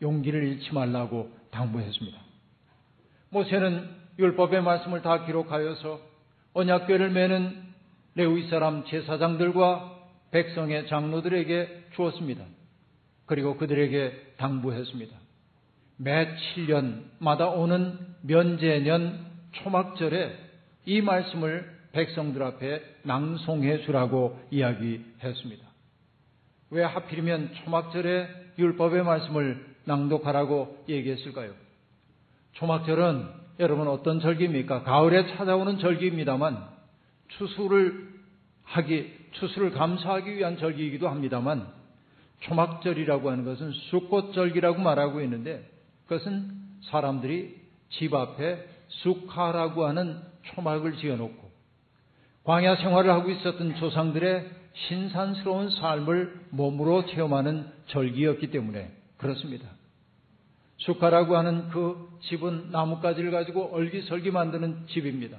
용기를 0.00 0.45
잃지 0.45 0.73
말라고 0.75 1.31
당부했습니다. 1.50 2.19
모세는 3.31 3.88
율법의 4.19 4.62
말씀을 4.62 5.02
다 5.02 5.25
기록하여서 5.25 6.00
언약궤를 6.54 7.11
매는 7.11 7.62
레위 8.14 8.49
사람 8.49 8.85
제사장들과 8.85 10.00
백성의 10.30 10.87
장로들에게 10.89 11.89
주었습니다. 11.95 12.45
그리고 13.26 13.56
그들에게 13.56 14.34
당부했습니다. 14.37 15.17
매 15.97 16.34
7년마다 16.37 17.56
오는 17.56 17.99
면제년 18.23 19.25
초막절에 19.52 20.37
이 20.84 21.00
말씀을 21.00 21.71
백성들 21.93 22.43
앞에 22.43 22.82
낭송해 23.04 23.82
주라고 23.82 24.39
이야기했습니다. 24.50 25.72
왜 26.73 26.82
하필이면 26.82 27.52
초막절에 27.52 28.28
율법의 28.58 29.04
말씀을 29.04 29.63
낭독하라고 29.85 30.85
얘기했을까요? 30.89 31.52
초막절은 32.52 33.28
여러분 33.61 33.89
어떤 33.89 34.21
절기입니까? 34.21 34.82
가을에 34.82 35.37
찾아오는 35.37 35.78
절기입니다만 35.78 36.67
추수를 37.28 38.08
하기, 38.65 39.13
추수를 39.32 39.73
감사하기 39.73 40.35
위한 40.35 40.56
절기이기도 40.56 41.11
합니다만 41.11 41.69
초막절이라고 42.41 43.30
하는 43.30 43.45
것은 43.45 43.73
쑥꽃절기라고 43.91 44.80
말하고 44.80 45.21
있는데 45.21 45.71
그것은 46.06 46.52
사람들이 46.85 47.54
집 47.91 48.15
앞에 48.15 48.67
쑥하라고 48.89 49.85
하는 49.85 50.21
초막을 50.45 50.97
지어놓고 50.97 51.52
광야 52.45 52.76
생활을 52.76 53.11
하고 53.11 53.30
있었던 53.30 53.76
조상들의 53.76 54.62
신산스러운 54.75 55.71
삶을 55.71 56.47
몸으로 56.50 57.06
체험하는 57.06 57.67
절기였기 57.87 58.50
때문에 58.50 58.91
그렇습니다. 59.19 59.69
쑥하라고 60.78 61.37
하는 61.37 61.69
그 61.69 62.19
집은 62.23 62.71
나뭇가지를 62.73 63.30
가지고 63.30 63.73
얼기설기 63.73 64.30
만드는 64.30 64.87
집입니다. 64.89 65.39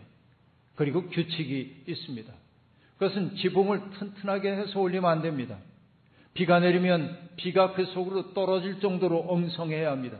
그리고 0.76 1.08
규칙이 1.10 1.84
있습니다. 1.88 2.34
그것은 2.98 3.36
지붕을 3.36 3.82
튼튼하게 3.91 4.52
해서 4.52 4.80
올리면 4.80 5.10
안 5.10 5.22
됩니다. 5.22 5.58
비가 6.34 6.60
내리면 6.60 7.30
비가 7.36 7.74
그 7.74 7.86
속으로 7.86 8.34
떨어질 8.34 8.80
정도로 8.80 9.26
엉성해야 9.28 9.91
합니다. 9.91 10.17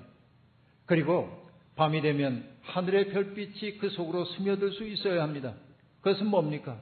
그리고 0.86 1.48
밤이 1.76 2.02
되면 2.02 2.46
하늘의 2.64 3.10
별빛이 3.10 3.78
그 3.80 3.90
속으로 3.90 4.26
스며들 4.26 4.74
수 4.74 4.86
있어야 4.86 5.24
합니다. 5.24 5.54
그것은 6.02 6.28
뭡니까? 6.28 6.78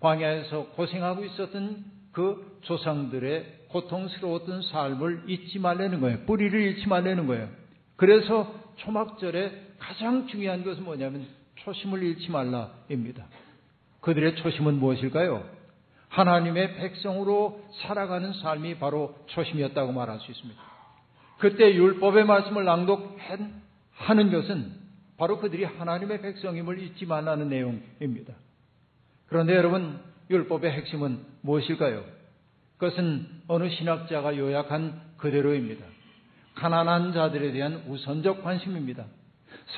광야에서 0.00 0.66
고생하고 0.76 1.24
있었던 1.24 1.84
그 2.12 2.58
조상들의 2.62 3.66
고통스러웠던 3.68 4.62
삶을 4.62 5.24
잊지 5.28 5.58
말라는 5.58 6.00
거예요. 6.00 6.20
뿌리를 6.26 6.58
잃지 6.58 6.88
말라는 6.88 7.26
거예요. 7.26 7.48
그래서 7.96 8.52
초막절에 8.76 9.66
가장 9.78 10.26
중요한 10.26 10.64
것은 10.64 10.84
뭐냐면 10.84 11.26
초심을 11.56 12.02
잃지 12.02 12.30
말라입니다. 12.30 13.26
그들의 14.00 14.36
초심은 14.36 14.74
무엇일까요? 14.74 15.44
하나님의 16.08 16.76
백성으로 16.76 17.60
살아가는 17.82 18.32
삶이 18.32 18.76
바로 18.78 19.14
초심이었다고 19.26 19.92
말할 19.92 20.20
수 20.20 20.30
있습니다. 20.30 20.60
그때 21.38 21.74
율법의 21.74 22.24
말씀을 22.24 22.64
낭독하는 22.64 24.30
것은 24.32 24.72
바로 25.18 25.38
그들이 25.38 25.64
하나님의 25.64 26.22
백성임을 26.22 26.80
잊지 26.80 27.06
말라는 27.06 27.48
내용입니다. 27.48 28.34
그런데 29.28 29.54
여러분, 29.54 29.98
율법의 30.30 30.70
핵심은 30.72 31.18
무엇일까요? 31.42 32.04
그것은 32.78 33.26
어느 33.48 33.68
신학자가 33.70 34.36
요약한 34.36 35.00
그대로입니다. 35.16 35.84
가난한 36.54 37.12
자들에 37.12 37.52
대한 37.52 37.84
우선적 37.86 38.42
관심입니다. 38.42 39.06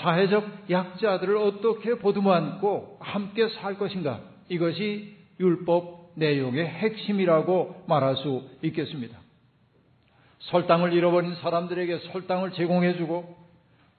사회적 0.01 0.71
약자들을 0.71 1.37
어떻게 1.37 1.97
보듬어 1.99 2.33
안고 2.33 2.99
함께 3.01 3.49
살 3.49 3.79
것인가? 3.79 4.21
이것이 4.49 5.17
율법 5.41 6.13
내용의 6.17 6.67
핵심이라고 6.67 7.85
말할 7.87 8.17
수 8.17 8.49
있겠습니다. 8.63 9.19
설당을 10.41 10.93
잃어버린 10.93 11.35
사람들에게 11.37 11.99
설당을 12.13 12.53
제공해주고 12.53 13.37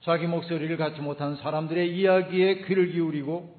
자기 0.01 0.27
목소리를 0.27 0.75
갖지 0.77 1.01
못한 1.01 1.35
사람들의 1.38 1.97
이야기에 1.97 2.63
귀를 2.65 2.91
기울이고 2.91 3.58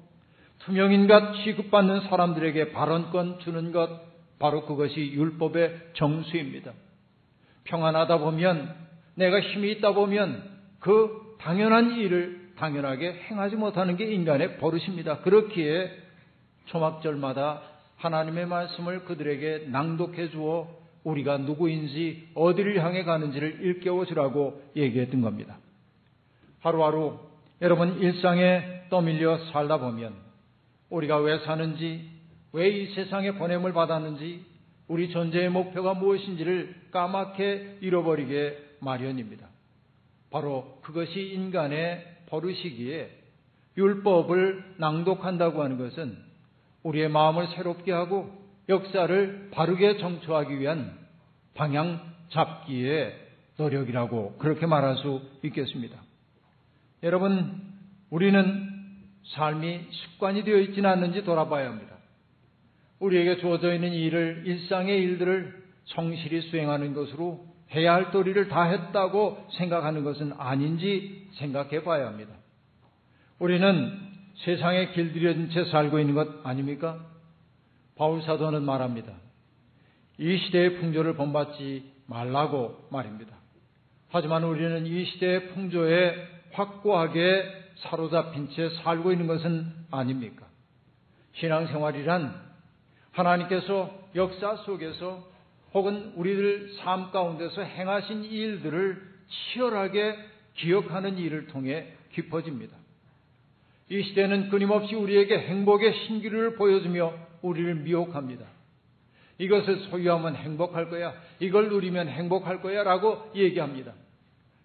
투명인같 0.65 1.43
취급받는 1.43 2.01
사람들에게 2.01 2.71
발언권 2.71 3.39
주는 3.39 3.71
것 3.71 3.89
바로 4.39 4.65
그것이 4.65 5.11
율법의 5.13 5.91
정수입니다. 5.93 6.73
평안하다 7.63 8.19
보면 8.19 8.75
내가 9.15 9.39
힘이 9.39 9.71
있다 9.73 9.93
보면 9.93 10.43
그 10.79 11.35
당연한 11.39 11.97
일을 11.97 12.51
당연하게 12.57 13.13
행하지 13.29 13.55
못하는 13.55 13.97
게 13.97 14.05
인간의 14.05 14.57
버릇입니다. 14.57 15.19
그렇기에 15.19 15.91
초막절마다 16.65 17.61
하나님의 17.97 18.47
말씀을 18.47 19.05
그들에게 19.05 19.67
낭독해 19.69 20.29
주어 20.29 20.67
우리가 21.03 21.37
누구인지 21.37 22.29
어디를 22.35 22.83
향해 22.83 23.03
가는지를 23.03 23.61
일깨워 23.61 24.05
주라고 24.05 24.61
얘기했던 24.75 25.21
겁니다. 25.21 25.57
하루하루 26.59 27.19
여러분 27.61 27.99
일상에 27.99 28.83
떠밀려 28.89 29.37
살다 29.51 29.77
보면 29.77 30.30
우리가 30.91 31.17
왜 31.17 31.39
사는지, 31.39 32.09
왜 32.53 32.69
이 32.69 32.93
세상에 32.93 33.31
보냄을 33.31 33.73
받았는지, 33.73 34.45
우리 34.87 35.09
존재의 35.09 35.49
목표가 35.49 35.93
무엇인지를 35.93 36.75
까맣게 36.91 37.77
잃어버리게 37.81 38.75
마련입니다. 38.81 39.47
바로 40.29 40.79
그것이 40.81 41.31
인간의 41.33 42.05
버릇이기에 42.27 43.09
율법을 43.77 44.75
낭독한다고 44.77 45.63
하는 45.63 45.77
것은 45.77 46.17
우리의 46.83 47.09
마음을 47.09 47.47
새롭게 47.55 47.91
하고 47.91 48.31
역사를 48.67 49.49
바르게 49.51 49.97
정초하기 49.97 50.59
위한 50.59 50.97
방향 51.53 52.01
잡기의 52.29 53.15
노력이라고 53.57 54.37
그렇게 54.39 54.65
말할 54.65 54.97
수 54.97 55.21
있겠습니다. 55.43 56.01
여러분, 57.03 57.61
우리는 58.09 58.70
삶이 59.23 59.87
습관이 59.91 60.43
되어 60.43 60.57
있지는 60.57 60.89
않는지 60.89 61.23
돌아봐야 61.23 61.69
합니다. 61.69 61.95
우리에게 62.99 63.37
주어져 63.37 63.73
있는 63.73 63.93
일을, 63.93 64.43
일상의 64.45 65.01
일들을 65.01 65.63
성실히 65.85 66.41
수행하는 66.41 66.93
것으로 66.93 67.45
해야 67.73 67.93
할 67.93 68.11
도리를 68.11 68.47
다 68.49 68.63
했다고 68.63 69.47
생각하는 69.57 70.03
것은 70.03 70.33
아닌지 70.37 71.29
생각해 71.33 71.83
봐야 71.83 72.07
합니다. 72.07 72.33
우리는 73.39 73.99
세상에 74.35 74.91
길들여진 74.91 75.49
채 75.49 75.65
살고 75.65 75.99
있는 75.99 76.13
것 76.13 76.45
아닙니까? 76.45 76.99
바울 77.95 78.21
사도는 78.23 78.63
말합니다. 78.63 79.13
이 80.17 80.37
시대의 80.37 80.77
풍조를 80.77 81.15
본받지 81.15 81.91
말라고 82.07 82.87
말입니다. 82.91 83.35
하지만 84.09 84.43
우리는 84.43 84.85
이 84.85 85.05
시대의 85.05 85.49
풍조에 85.49 86.15
확고하게 86.51 87.60
사로잡힌 87.81 88.49
채 88.49 88.69
살고 88.83 89.11
있는 89.11 89.27
것은 89.27 89.71
아닙니까? 89.91 90.45
신앙생활이란 91.33 92.33
하나님께서 93.11 93.91
역사 94.15 94.55
속에서 94.57 95.29
혹은 95.73 96.13
우리들 96.15 96.75
삶 96.79 97.11
가운데서 97.11 97.61
행하신 97.61 98.25
일들을 98.25 99.01
치열하게 99.29 100.17
기억하는 100.55 101.17
일을 101.17 101.47
통해 101.47 101.87
깊어집니다. 102.13 102.75
이 103.89 104.03
시대는 104.03 104.49
끊임없이 104.49 104.95
우리에게 104.95 105.37
행복의 105.39 106.05
신기를 106.05 106.55
보여주며 106.55 107.13
우리를 107.41 107.75
미혹합니다. 107.75 108.45
이것을 109.37 109.79
소유하면 109.89 110.35
행복할 110.35 110.89
거야. 110.89 111.13
이걸 111.39 111.69
누리면 111.69 112.07
행복할 112.07 112.61
거야. 112.61 112.83
라고 112.83 113.31
얘기합니다. 113.35 113.93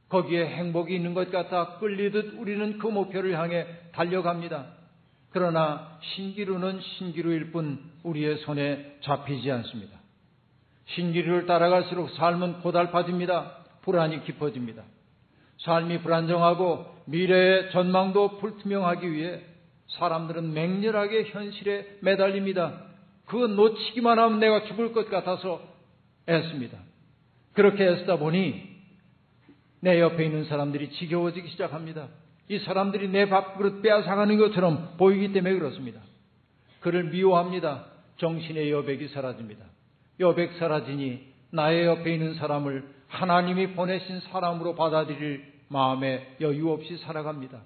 거기에 0.08 0.46
행복이 0.46 0.94
있는 0.94 1.14
것 1.14 1.30
같아 1.30 1.78
끌리듯 1.78 2.34
우리는 2.38 2.78
그 2.78 2.86
목표를 2.86 3.38
향해 3.38 3.66
달려갑니다. 3.92 4.66
그러나 5.30 5.98
신기루는 6.00 6.80
신기루일 6.80 7.50
뿐 7.50 7.78
우리의 8.04 8.38
손에 8.38 8.98
잡히지 9.02 9.50
않습니다. 9.50 9.98
신기루를 10.86 11.46
따라갈수록 11.46 12.10
삶은 12.10 12.60
고달파집니다. 12.60 13.64
불안이 13.82 14.24
깊어집니다. 14.24 14.82
삶이 15.58 16.02
불안정하고 16.02 16.86
미래의 17.06 17.70
전망도 17.72 18.38
불투명하기 18.38 19.12
위해 19.12 19.42
사람들은 19.88 20.52
맹렬하게 20.52 21.24
현실에 21.24 21.98
매달립니다. 22.00 22.82
그 23.26 23.36
놓치기만 23.36 24.18
하면 24.18 24.40
내가 24.40 24.64
죽을 24.64 24.92
것 24.92 25.10
같아서 25.10 25.60
애씁니다. 26.28 26.78
그렇게 27.54 27.84
애쓰다 27.84 28.16
보니 28.16 28.75
내 29.80 30.00
옆에 30.00 30.24
있는 30.24 30.44
사람들이 30.44 30.90
지겨워지기 30.90 31.48
시작합니다. 31.48 32.08
이 32.48 32.58
사람들이 32.60 33.08
내 33.08 33.28
밥그릇 33.28 33.82
빼앗아가는 33.82 34.38
것처럼 34.38 34.94
보이기 34.98 35.32
때문에 35.32 35.54
그렇습니다. 35.58 36.00
그를 36.80 37.04
미워합니다. 37.04 37.86
정신의 38.18 38.70
여백이 38.70 39.08
사라집니다. 39.08 39.64
여백 40.20 40.52
사라지니 40.58 41.26
나의 41.50 41.86
옆에 41.86 42.14
있는 42.14 42.34
사람을 42.34 42.84
하나님이 43.08 43.72
보내신 43.74 44.20
사람으로 44.20 44.74
받아들일 44.74 45.44
마음에 45.68 46.36
여유 46.40 46.70
없이 46.70 46.96
살아갑니다. 46.98 47.60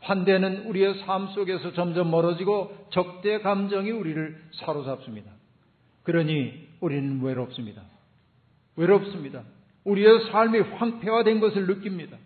환대는 0.00 0.66
우리의 0.66 1.02
삶 1.04 1.28
속에서 1.28 1.72
점점 1.72 2.10
멀어지고 2.10 2.88
적대 2.90 3.40
감정이 3.40 3.90
우리를 3.90 4.42
사로잡습니다. 4.52 5.30
그러니 6.02 6.68
우리는 6.80 7.22
외롭습니다. 7.22 7.82
외롭습니다. 8.76 9.42
우리의 9.84 10.30
삶이 10.30 10.58
황폐화된 10.60 11.40
것을 11.40 11.66
느낍니다. 11.66 12.16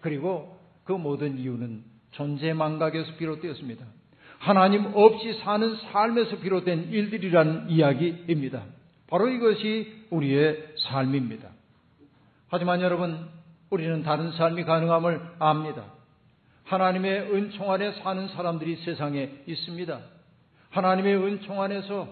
그리고 0.00 0.58
그 0.84 0.92
모든 0.92 1.38
이유는 1.38 1.84
존재 2.12 2.52
망각에서 2.52 3.16
비롯되었습니다. 3.16 3.84
하나님 4.38 4.90
없이 4.94 5.34
사는 5.44 5.76
삶에서 5.76 6.38
비롯된 6.38 6.90
일들이라는 6.90 7.70
이야기입니다. 7.70 8.64
바로 9.08 9.28
이것이 9.28 10.06
우리의 10.10 10.74
삶입니다. 10.88 11.48
하지만 12.48 12.80
여러분, 12.80 13.28
우리는 13.68 14.02
다른 14.02 14.32
삶이 14.32 14.64
가능함을 14.64 15.20
압니다. 15.38 15.84
하나님의 16.64 17.32
은총 17.32 17.70
안에 17.70 18.00
사는 18.02 18.28
사람들이 18.28 18.76
세상에 18.76 19.30
있습니다. 19.46 20.00
하나님의 20.70 21.16
은총 21.16 21.60
안에서 21.60 22.08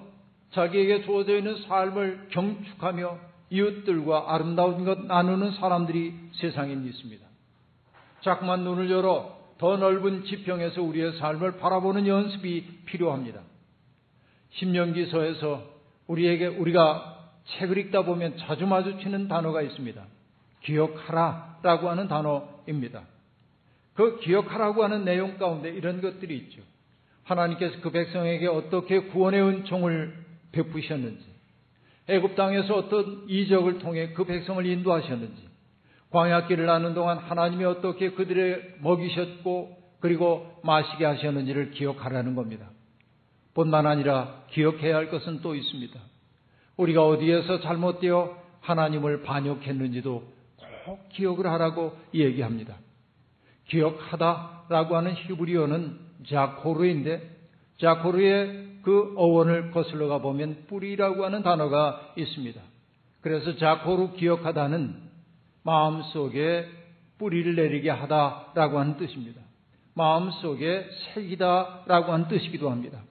자기에게 0.53 1.05
주어져 1.05 1.37
있는 1.37 1.57
삶을 1.63 2.29
경축하며 2.31 3.28
이웃들과 3.51 4.35
아름다운 4.35 4.85
것 4.85 5.07
나누는 5.07 5.53
사람들이 5.53 6.15
세상에 6.33 6.73
있습니다. 6.73 7.27
자꾸만 8.21 8.65
눈을 8.65 8.91
열어 8.91 9.39
더 9.59 9.77
넓은 9.77 10.25
지평에서 10.25 10.83
우리의 10.83 11.19
삶을 11.19 11.59
바라보는 11.59 12.07
연습이 12.07 12.65
필요합니다. 12.85 13.41
신명기서에서 14.51 15.65
우리에게 16.07 16.47
우리가 16.47 17.31
책을 17.59 17.79
읽다 17.79 18.03
보면 18.03 18.37
자주 18.39 18.67
마주치는 18.67 19.29
단어가 19.29 19.63
있습니다. 19.63 20.05
기억하라 20.63 21.59
라고 21.63 21.89
하는 21.89 22.09
단어입니다. 22.09 23.03
그 23.95 24.21
기억하라고 24.21 24.85
하는 24.85 25.05
내용 25.05 25.39
가운데 25.39 25.71
이런 25.71 26.01
것들이 26.01 26.37
있죠. 26.37 26.63
하나님께서 27.25 27.81
그 27.81 27.91
백성에게 27.91 28.47
어떻게 28.47 29.01
구원의 29.01 29.43
은총을 29.43 30.15
베푸셨는지, 30.53 31.25
애굽 32.09 32.35
땅에서 32.37 32.75
어떤 32.75 33.25
이적을 33.29 33.79
통해 33.79 34.13
그 34.15 34.25
백성을 34.25 34.65
인도하셨는지, 34.65 35.49
광야길을 36.11 36.67
나는 36.67 36.95
동안 36.95 37.19
하나님이 37.19 37.65
어떻게 37.65 38.13
그들의 38.13 38.77
먹이셨고 38.81 39.77
그리고 40.01 40.61
마시게 40.63 41.05
하셨는지를 41.05 41.73
기억하라는 41.73 42.35
겁니다. 42.35 42.71
뿐만 43.55 43.87
아니라 43.87 44.45
기억해야 44.51 44.97
할 44.97 45.11
것은 45.11 45.41
또 45.43 45.55
있습니다. 45.55 45.99
우리가 46.77 47.07
어디에서 47.07 47.61
잘못되어 47.61 48.39
하나님을 48.61 49.23
반역했는지도 49.23 50.23
꼭 50.87 51.09
기억을 51.11 51.47
하라고 51.47 51.97
얘기합니다. 52.15 52.77
기억하다라고 53.67 54.97
하는 54.97 55.15
히브리어는 55.15 55.99
자코르인데 56.29 57.37
자코르의 57.81 58.68
그 58.89 59.13
어원을 59.17 59.71
거슬러 59.73 60.09
가 60.09 60.23
보면 60.23 60.65
뿌리라고 60.67 61.23
하는 61.23 61.43
단어가 61.43 62.15
있습니다. 62.17 62.59
그래서 63.21 63.55
자코르 63.59 64.13
기억하다는 64.13 64.95
마음 65.63 66.03
속에 66.05 66.67
뿌리를 67.19 67.55
내리게 67.55 67.91
하다라고 67.91 68.79
하는 68.79 68.97
뜻입니다. 68.97 69.43
마음 69.93 70.31
속에 70.31 70.87
새기다라고 71.13 72.13
하는 72.15 72.29
뜻이기도 72.29 72.71
합니다. 72.71 73.03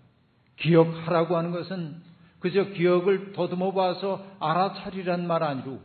기억하라고 0.55 1.37
하는 1.37 1.51
것은 1.51 1.97
그저 2.39 2.69
기억을 2.69 3.33
더듬어 3.33 3.71
봐서 3.73 4.25
알아차리란 4.39 5.27
말 5.27 5.43
아니고 5.43 5.79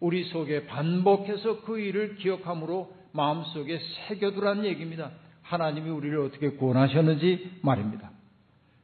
우리 0.00 0.24
속에 0.24 0.66
반복해서 0.66 1.60
그 1.60 1.78
일을 1.78 2.16
기억함으로 2.16 2.92
마음속에 3.12 3.78
새겨두라는 4.08 4.64
얘기입니다. 4.64 5.12
하나님이 5.42 5.90
우리를 5.90 6.18
어떻게 6.18 6.48
구원하셨는지 6.50 7.60
말입니다. 7.62 8.15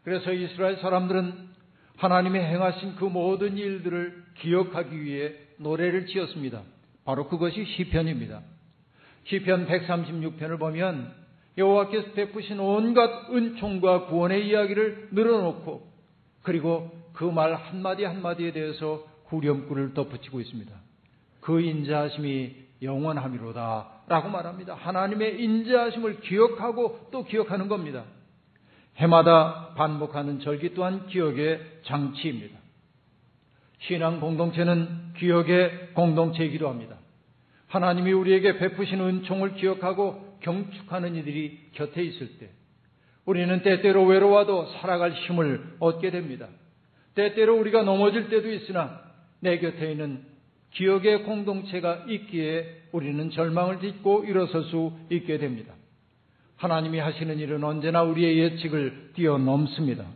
그래서 0.05 0.33
이스라엘 0.33 0.77
사람들은 0.79 1.51
하나님이 1.97 2.39
행하신 2.39 2.97
그 2.97 3.05
모든 3.05 3.57
일들을 3.57 4.25
기억하기 4.39 5.03
위해 5.03 5.33
노래를 5.59 6.07
지었습니다. 6.07 6.63
바로 7.05 7.29
그것이 7.29 7.65
시편입니다. 7.65 8.41
시편 9.25 9.67
136편을 9.69 10.59
보면 10.59 11.13
여호와께서 11.57 12.13
베푸신 12.13 12.59
온갖 12.59 13.31
은총과 13.31 14.07
구원의 14.07 14.49
이야기를 14.49 15.11
늘어놓고 15.13 15.93
그리고 16.43 16.91
그 17.13 17.31
말 17.31 17.55
한마디 17.55 18.05
한마디에 18.05 18.53
대해서 18.53 19.05
후렴구를 19.27 19.95
덧붙이고 19.95 20.41
있습니다. 20.41 20.73
그 21.41 21.61
인자하심이 21.61 22.57
영원함이로다 22.83 24.03
라고 24.09 24.29
말합니다. 24.29 24.75
하나님의 24.75 25.43
인자하심을 25.43 26.21
기억하고 26.21 27.09
또 27.13 27.25
기억하는 27.25 27.69
겁니다. 27.69 28.05
해마다 28.97 29.75
반복하는 29.75 30.41
절기 30.41 30.75
또한 30.75 31.07
기억의 31.07 31.61
장치입니다. 31.85 32.59
신앙 33.81 34.21
공동체는 34.21 35.15
기억의 35.17 35.95
공동체이기도 35.95 36.69
합니다. 36.69 36.97
하나님이 37.67 38.13
우리에게 38.13 38.59
베푸신 38.59 39.01
은총을 39.01 39.55
기억하고 39.55 40.39
경축하는 40.41 41.17
이들이 41.17 41.71
곁에 41.73 42.03
있을 42.03 42.39
때 42.39 42.51
우리는 43.25 43.63
때때로 43.63 44.05
외로워도 44.05 44.67
살아갈 44.81 45.13
힘을 45.13 45.77
얻게 45.79 46.11
됩니다. 46.11 46.49
때때로 47.15 47.59
우리가 47.59 47.83
넘어질 47.83 48.29
때도 48.29 48.51
있으나 48.51 49.01
내 49.41 49.59
곁에 49.59 49.93
있는 49.93 50.25
기억의 50.73 51.25
공동체가 51.25 52.05
있기에 52.09 52.83
우리는 52.93 53.31
절망을 53.31 53.81
딛고 53.81 54.25
일어설 54.25 54.65
수 54.65 54.93
있게 55.11 55.39
됩니다. 55.39 55.75
하나님이 56.63 57.01
하시는 57.01 57.41
일은 57.41 57.65
언제나 57.65 58.03
우리의 58.05 58.39
예측을 58.39 59.15
뛰어넘습니다. 59.15 60.07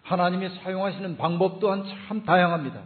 하나님이 0.00 0.48
사용하시는 0.62 1.18
방법 1.18 1.60
또한 1.60 1.84
참 2.08 2.24
다양합니다. 2.24 2.82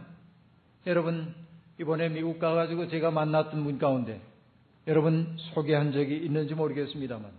여러분, 0.87 1.33
이번에 1.79 2.09
미국 2.09 2.37
가가지고 2.37 2.89
제가 2.89 3.11
만났던 3.11 3.63
분 3.63 3.79
가운데 3.79 4.19
여러분 4.87 5.37
소개한 5.53 5.93
적이 5.93 6.17
있는지 6.17 6.53
모르겠습니다만 6.53 7.31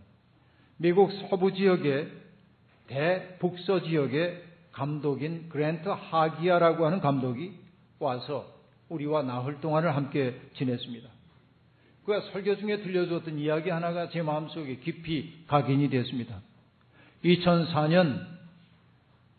미국 0.79 1.13
서부 1.29 1.53
지역의 1.53 2.13
대북서 2.87 3.83
지역의 3.83 4.43
감독인 4.73 5.51
그랜트 5.51 5.87
하기아라고 5.87 6.87
하는 6.87 7.01
감독이 7.01 7.53
와서 7.99 8.47
우리와 8.89 9.23
나흘 9.23 9.61
동안을 9.61 9.95
함께 9.95 10.41
지냈습니다. 10.55 11.18
그가 12.09 12.23
설교 12.33 12.57
중에 12.57 12.79
들려줬던 12.79 13.39
이야기 13.39 13.69
하나가 13.69 14.09
제 14.09 14.23
마음속에 14.23 14.77
깊이 14.77 15.45
각인이 15.47 15.91
됐습니다. 15.91 16.41
2004년 17.23 18.25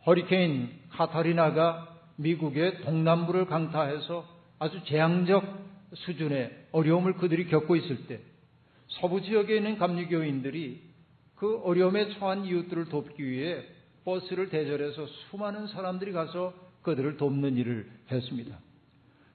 허리케인 0.06 0.70
카타리나가 0.92 1.98
미국의 2.18 2.82
동남부를 2.82 3.48
강타해서 3.48 4.24
아주 4.60 4.84
재앙적 4.86 5.44
수준의 5.96 6.68
어려움을 6.72 7.14
그들이 7.14 7.48
겪고 7.48 7.76
있을 7.76 8.06
때 8.06 8.20
서부 8.88 9.24
지역에 9.24 9.58
있는 9.58 9.80
감리교인들이 9.80 10.80
그 11.38 11.62
어려움에 11.64 12.14
처한 12.20 12.46
이웃들을 12.46 12.90
돕기 12.90 13.28
위해 13.28 13.64
버스를 14.06 14.50
대절해서 14.50 15.08
수많은 15.08 15.66
사람들이 15.70 16.12
가서 16.12 16.54
그들을 16.84 17.18
돕는 17.18 17.58
일을 17.58 17.90
했습니다. 18.12 18.60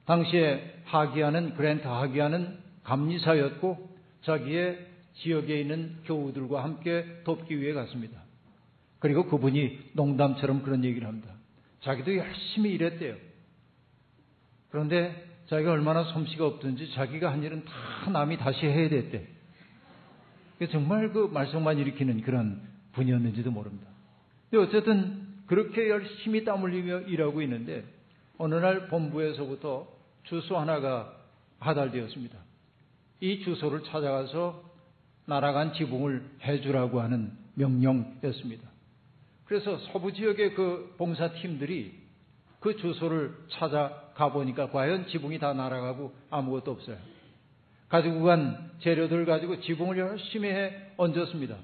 당시에 0.07 0.83
하기야는 0.85 1.55
그랜트 1.55 1.89
하기야는 1.89 2.63
감리사였고 2.85 3.91
자기의 4.23 4.87
지역에 5.15 5.61
있는 5.61 5.97
교우들과 6.05 6.65
함께 6.65 7.23
돕기 7.25 7.61
위해 7.61 7.73
갔습니다. 7.73 8.23
그리고 8.99 9.27
그분이 9.27 9.91
농담처럼 9.93 10.63
그런 10.63 10.85
얘기를 10.85 11.07
합니다. 11.07 11.35
자기도 11.83 12.17
열심히 12.17 12.73
일했대요. 12.73 13.17
그런데 14.71 15.31
자기가 15.47 15.73
얼마나 15.73 16.05
솜씨가 16.05 16.47
없든지 16.47 16.95
자기가 16.95 17.31
한 17.31 17.43
일은 17.43 17.65
다 17.65 18.11
남이 18.11 18.39
다시 18.39 18.65
해야 18.67 18.89
됐대. 18.89 19.29
정말 20.73 21.13
그 21.13 21.29
말썽만 21.31 21.79
일으키는 21.79 22.23
그런 22.23 22.63
분이었는지도 22.93 23.51
모릅니다. 23.51 23.87
근데 24.51 24.65
어쨌든 24.65 25.27
그렇게 25.47 25.91
열심히 25.91 26.45
땀 26.45 26.63
흘리며 26.63 27.01
일하고 27.01 27.43
있는데 27.43 27.85
어느 28.39 28.55
날 28.55 28.89
본부에서부터 28.89 29.87
주소 30.25 30.57
하나가 30.57 31.15
하달되었습니다. 31.59 32.39
이 33.25 33.41
주소를 33.41 33.85
찾아가서 33.85 34.63
날아간 35.25 35.73
지붕을 35.73 36.23
해주라고 36.45 37.01
하는 37.01 37.33
명령이었습니다. 37.55 38.69
그래서 39.47 39.79
서부 39.93 40.13
지역의 40.13 40.55
그 40.55 40.95
봉사팀들이 40.99 41.95
그 42.61 42.77
주소를 42.77 43.35
찾아가 43.49 44.31
보니까 44.31 44.71
과연 44.71 45.07
지붕이 45.07 45.39
다 45.39 45.55
날아가고 45.55 46.15
아무것도 46.29 46.73
없어요. 46.73 46.99
가지고 47.89 48.25
간 48.25 48.73
재료들을 48.81 49.25
가지고 49.25 49.59
지붕을 49.59 49.97
열심히 49.97 50.51
해 50.51 50.75
얹었습니다. 50.99 51.57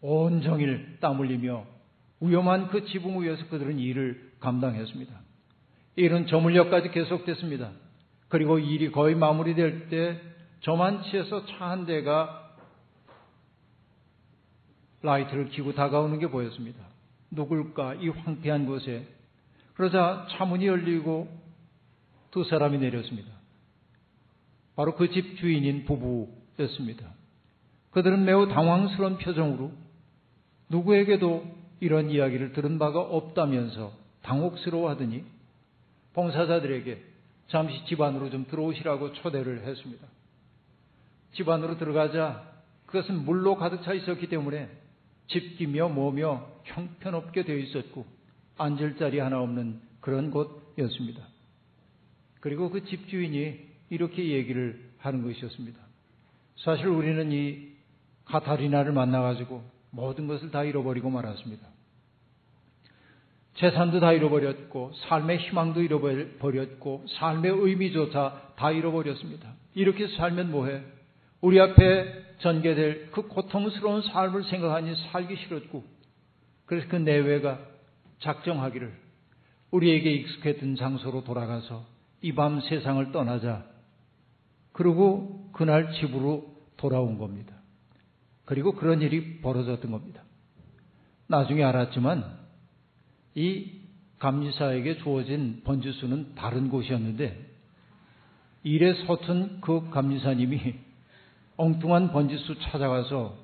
온종일 0.00 0.96
땀 1.00 1.18
흘리며 1.18 1.66
위험한 2.22 2.68
그 2.68 2.86
지붕 2.86 3.22
위에서 3.22 3.46
그들은 3.48 3.78
일을 3.78 4.32
감당했습니다. 4.40 5.14
일은 5.96 6.26
저물력까지 6.26 6.90
계속됐습니다. 6.92 7.70
그리고 8.28 8.58
일이 8.58 8.90
거의 8.90 9.14
마무리될 9.14 9.90
때 9.90 10.28
저만치에서 10.60 11.46
차 11.46 11.70
한 11.70 11.86
대가 11.86 12.44
라이트를 15.02 15.50
켜고 15.50 15.74
다가오는 15.74 16.18
게 16.18 16.28
보였습니다. 16.28 16.84
누굴까 17.30 17.94
이 17.94 18.08
황폐한 18.08 18.66
곳에 18.66 19.06
그러자 19.74 20.26
차문이 20.32 20.66
열리고 20.66 21.28
두 22.30 22.44
사람이 22.44 22.78
내렸습니다. 22.78 23.30
바로 24.74 24.94
그 24.96 25.10
집 25.10 25.36
주인인 25.38 25.84
부부였습니다. 25.84 27.12
그들은 27.90 28.24
매우 28.24 28.48
당황스러운 28.48 29.18
표정으로 29.18 29.72
누구에게도 30.68 31.44
이런 31.80 32.10
이야기를 32.10 32.52
들은 32.52 32.78
바가 32.78 33.00
없다면서 33.00 33.92
당혹스러워 34.22 34.90
하더니 34.90 35.24
봉사자들에게 36.14 37.04
잠시 37.48 37.84
집 37.86 38.00
안으로 38.00 38.30
좀 38.30 38.46
들어오시라고 38.46 39.12
초대를 39.14 39.64
했습니다. 39.64 40.06
집 41.32 41.48
안으로 41.48 41.78
들어가자 41.78 42.48
그것은 42.86 43.24
물로 43.24 43.56
가득 43.56 43.82
차 43.82 43.92
있었기 43.92 44.28
때문에 44.28 44.70
집기며 45.28 45.88
뭐며 45.88 46.46
형편없게 46.64 47.44
되어 47.44 47.56
있었고 47.56 48.06
앉을 48.56 48.96
자리 48.96 49.18
하나 49.18 49.40
없는 49.40 49.80
그런 50.00 50.30
곳이었습니다. 50.30 51.22
그리고 52.40 52.70
그 52.70 52.84
집주인이 52.84 53.68
이렇게 53.90 54.28
얘기를 54.30 54.90
하는 54.98 55.22
것이었습니다. 55.22 55.78
사실 56.56 56.86
우리는 56.86 57.30
이 57.32 57.68
카타리나를 58.26 58.92
만나가지고 58.92 59.62
모든 59.90 60.26
것을 60.26 60.50
다 60.50 60.64
잃어버리고 60.64 61.10
말았습니다. 61.10 61.66
재산도 63.54 63.98
다 63.98 64.12
잃어버렸고, 64.12 64.92
삶의 65.08 65.38
희망도 65.38 65.82
잃어버렸고, 65.82 67.06
삶의 67.18 67.50
의미조차 67.50 68.52
다 68.56 68.70
잃어버렸습니다. 68.70 69.52
이렇게 69.74 70.06
살면 70.06 70.52
뭐해? 70.52 70.80
우리 71.40 71.60
앞에 71.60 72.36
전개될 72.38 73.10
그 73.10 73.22
고통스러운 73.28 74.02
삶을 74.02 74.44
생각하니 74.44 74.94
살기 75.10 75.36
싫었고, 75.36 75.84
그래서 76.66 76.86
그 76.88 76.96
내외가 76.96 77.60
작정하기를 78.20 78.92
우리에게 79.70 80.10
익숙했던 80.12 80.76
장소로 80.76 81.24
돌아가서 81.24 81.84
이 82.22 82.32
밤 82.32 82.60
세상을 82.60 83.12
떠나자. 83.12 83.64
그리고 84.72 85.50
그날 85.52 85.92
집으로 85.94 86.54
돌아온 86.76 87.18
겁니다. 87.18 87.54
그리고 88.44 88.72
그런 88.72 89.02
일이 89.02 89.40
벌어졌던 89.40 89.90
겁니다. 89.90 90.22
나중에 91.26 91.62
알았지만 91.62 92.24
이 93.34 93.72
감리사에게 94.18 94.98
주어진 94.98 95.62
번지수는 95.64 96.34
다른 96.34 96.70
곳이었는데 96.70 97.46
일에 98.64 98.94
서툰 99.06 99.60
그 99.60 99.90
감리사님이 99.90 100.74
엉뚱한 101.58 102.12
번지수 102.12 102.60
찾아가서 102.60 103.36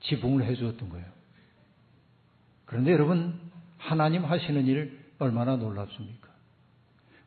지붕을 0.00 0.44
해주었던 0.44 0.88
거예요. 0.88 1.06
그런데 2.66 2.92
여러분 2.92 3.40
하나님 3.78 4.24
하시는 4.24 4.66
일 4.66 5.00
얼마나 5.18 5.56
놀랍습니까? 5.56 6.28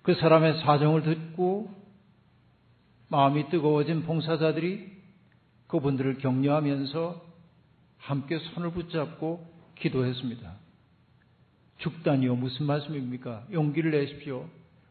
그 0.04 0.16
사람의 0.16 0.62
사정을 0.62 1.04
듣고 1.04 1.74
마음이 3.10 3.50
뜨거워진 3.50 4.04
봉사자들이 4.04 4.92
그분들을 5.68 6.20
격려하면서 6.20 7.22
함께 7.98 8.38
손을 8.38 8.72
붙잡고 8.72 9.46
기도했습니다. 9.76 10.54
죽다니요. 11.80 12.36
무슨 12.36 12.66
말씀입니까? 12.66 13.48
용기를 13.52 13.92
내십시오. 13.92 14.48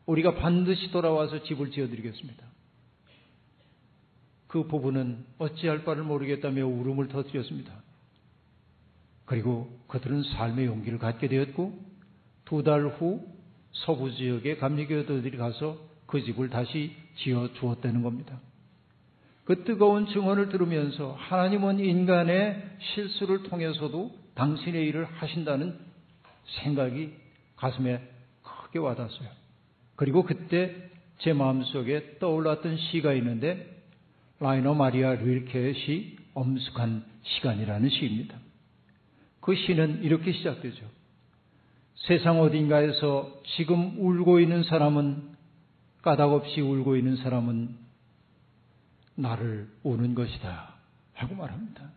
우리가 0.06 0.34
반드시 0.34 0.90
돌아와서 0.90 1.42
집을 1.44 1.70
지어드리겠습니다. 1.70 2.51
그 4.52 4.64
부부는 4.64 5.24
어찌할 5.38 5.82
바를 5.82 6.02
모르겠다며 6.02 6.66
울음을 6.66 7.08
터뜨렸습니다. 7.08 7.72
그리고 9.24 9.80
그들은 9.88 10.22
삶의 10.24 10.66
용기를 10.66 10.98
갖게 10.98 11.26
되었고 11.26 11.72
두 12.44 12.62
달 12.62 12.86
후 12.86 13.26
서부 13.72 14.12
지역의 14.14 14.58
감리교도들이 14.58 15.38
가서 15.38 15.78
그 16.04 16.22
집을 16.22 16.50
다시 16.50 16.94
지어 17.16 17.50
주었다는 17.54 18.02
겁니다. 18.02 18.38
그 19.44 19.64
뜨거운 19.64 20.06
증언을 20.06 20.50
들으면서 20.50 21.14
하나님은 21.14 21.80
인간의 21.80 22.76
실수를 22.94 23.44
통해서도 23.44 24.14
당신의 24.34 24.86
일을 24.86 25.06
하신다는 25.06 25.78
생각이 26.62 27.14
가슴에 27.56 28.06
크게 28.42 28.80
와닿았어요. 28.80 29.30
그리고 29.96 30.24
그때 30.24 30.90
제 31.20 31.32
마음속에 31.32 32.18
떠올랐던 32.18 32.76
시가 32.76 33.14
있는데 33.14 33.80
라이너 34.42 34.74
마리아 34.74 35.14
릴케의 35.14 35.72
시 35.74 36.16
엄숙한 36.34 37.04
시간이라는 37.22 37.88
시입니다. 37.88 38.36
그 39.40 39.54
시는 39.54 40.02
이렇게 40.02 40.32
시작되죠. 40.32 40.84
세상 41.94 42.40
어딘가에서 42.40 43.40
지금 43.56 43.94
울고 43.98 44.40
있는 44.40 44.64
사람은 44.64 45.36
까닭없이 46.02 46.60
울고 46.60 46.96
있는 46.96 47.16
사람은 47.18 47.76
나를 49.14 49.68
우는 49.84 50.16
것이다. 50.16 50.74
하고 51.14 51.36
말합니다. 51.36 51.92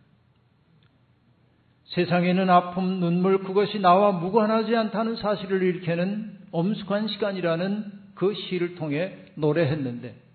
세상에는 1.86 2.48
아픔, 2.48 3.00
눈물, 3.00 3.42
그것이 3.42 3.80
나와 3.80 4.12
무관하지 4.12 4.76
않다는 4.76 5.16
사실을 5.16 5.64
일으키는 5.64 6.38
엄숙한 6.52 7.08
시간이라는 7.08 7.92
그 8.14 8.34
시를 8.34 8.76
통해 8.76 9.16
노래했는데 9.34 10.25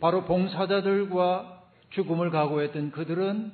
바로 0.00 0.24
봉사자들과 0.24 1.64
죽음을 1.90 2.30
각오했던 2.30 2.90
그들은 2.90 3.52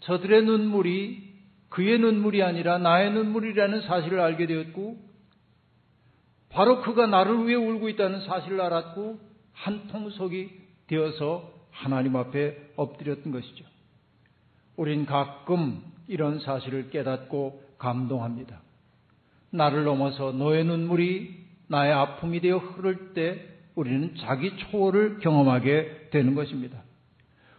저들의 0.00 0.44
눈물이 0.44 1.28
그의 1.68 1.98
눈물이 1.98 2.42
아니라 2.42 2.78
나의 2.78 3.12
눈물이라는 3.12 3.82
사실을 3.82 4.20
알게 4.20 4.46
되었고 4.46 4.96
바로 6.50 6.80
그가 6.80 7.06
나를 7.06 7.46
위해 7.46 7.56
울고 7.56 7.88
있다는 7.90 8.22
사실을 8.22 8.60
알았고 8.60 9.20
한 9.52 9.86
통속이 9.88 10.50
되어서 10.86 11.52
하나님 11.70 12.16
앞에 12.16 12.72
엎드렸던 12.76 13.32
것이죠. 13.32 13.64
우린 14.76 15.04
가끔 15.06 15.82
이런 16.06 16.40
사실을 16.40 16.90
깨닫고 16.90 17.62
감동합니다. 17.78 18.60
나를 19.50 19.84
넘어서 19.84 20.32
너의 20.32 20.64
눈물이 20.64 21.46
나의 21.68 21.92
아픔이 21.92 22.40
되어 22.40 22.58
흐를 22.58 23.12
때 23.12 23.57
우리는 23.78 24.12
자기 24.18 24.56
초월을 24.56 25.20
경험하게 25.20 26.08
되는 26.10 26.34
것입니다. 26.34 26.82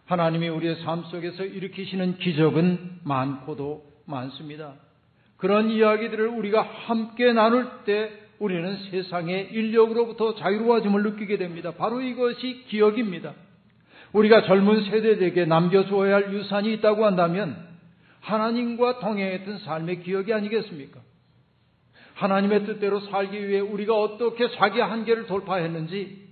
하나님이 0.04 0.50
우리의 0.50 0.76
삶 0.84 1.04
속에서 1.04 1.46
일으키시는 1.46 2.18
기적은 2.18 3.00
많고도 3.06 3.86
많습니다. 4.06 4.74
그런 5.38 5.70
이야기들을 5.70 6.28
우리가 6.28 6.62
함께 6.62 7.32
나눌 7.32 7.70
때 7.86 8.12
우리는 8.40 8.76
세상의 8.92 9.54
인력으로부터 9.54 10.36
자유로워짐을 10.36 11.04
느끼게 11.04 11.38
됩니다. 11.38 11.72
바로 11.78 12.02
이것이 12.02 12.66
기억입니다. 12.68 13.34
우리가 14.12 14.44
젊은 14.44 14.84
세대에게 14.84 15.46
남겨주어야 15.46 16.16
할 16.16 16.34
유산이 16.34 16.74
있다고 16.74 17.06
한다면 17.06 17.56
하나님과 18.20 19.00
동행했던 19.00 19.60
삶의 19.60 20.02
기억이 20.02 20.34
아니겠습니까? 20.34 21.00
하나님의 22.20 22.66
뜻대로 22.66 23.00
살기 23.00 23.48
위해 23.48 23.62
우리가 23.62 23.96
어떻게 23.96 24.52
자기 24.58 24.82
한계를 24.82 25.26
돌파했는지, 25.28 26.28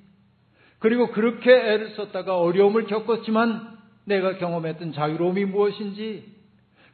그리고 0.79 1.07
그렇게 1.11 1.49
애를 1.49 1.91
썼다가 1.91 2.37
어려움을 2.39 2.85
겪었지만 2.85 3.77
내가 4.05 4.37
경험했던 4.37 4.91
자유로움이 4.91 5.45
무엇인지, 5.45 6.25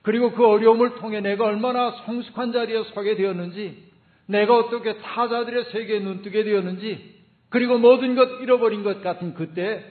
그리고 0.03 0.31
그 0.33 0.45
어려움을 0.45 0.95
통해 0.95 1.21
내가 1.21 1.45
얼마나 1.45 1.91
성숙한 2.05 2.51
자리에 2.51 2.83
서게 2.93 3.15
되었는지, 3.15 3.91
내가 4.27 4.57
어떻게 4.57 4.97
타자들의 4.99 5.65
세계에 5.71 5.99
눈뜨게 5.99 6.43
되었는지, 6.43 7.13
그리고 7.49 7.77
모든 7.77 8.15
것 8.15 8.41
잃어버린 8.41 8.83
것 8.83 9.01
같은 9.01 9.33
그때 9.33 9.83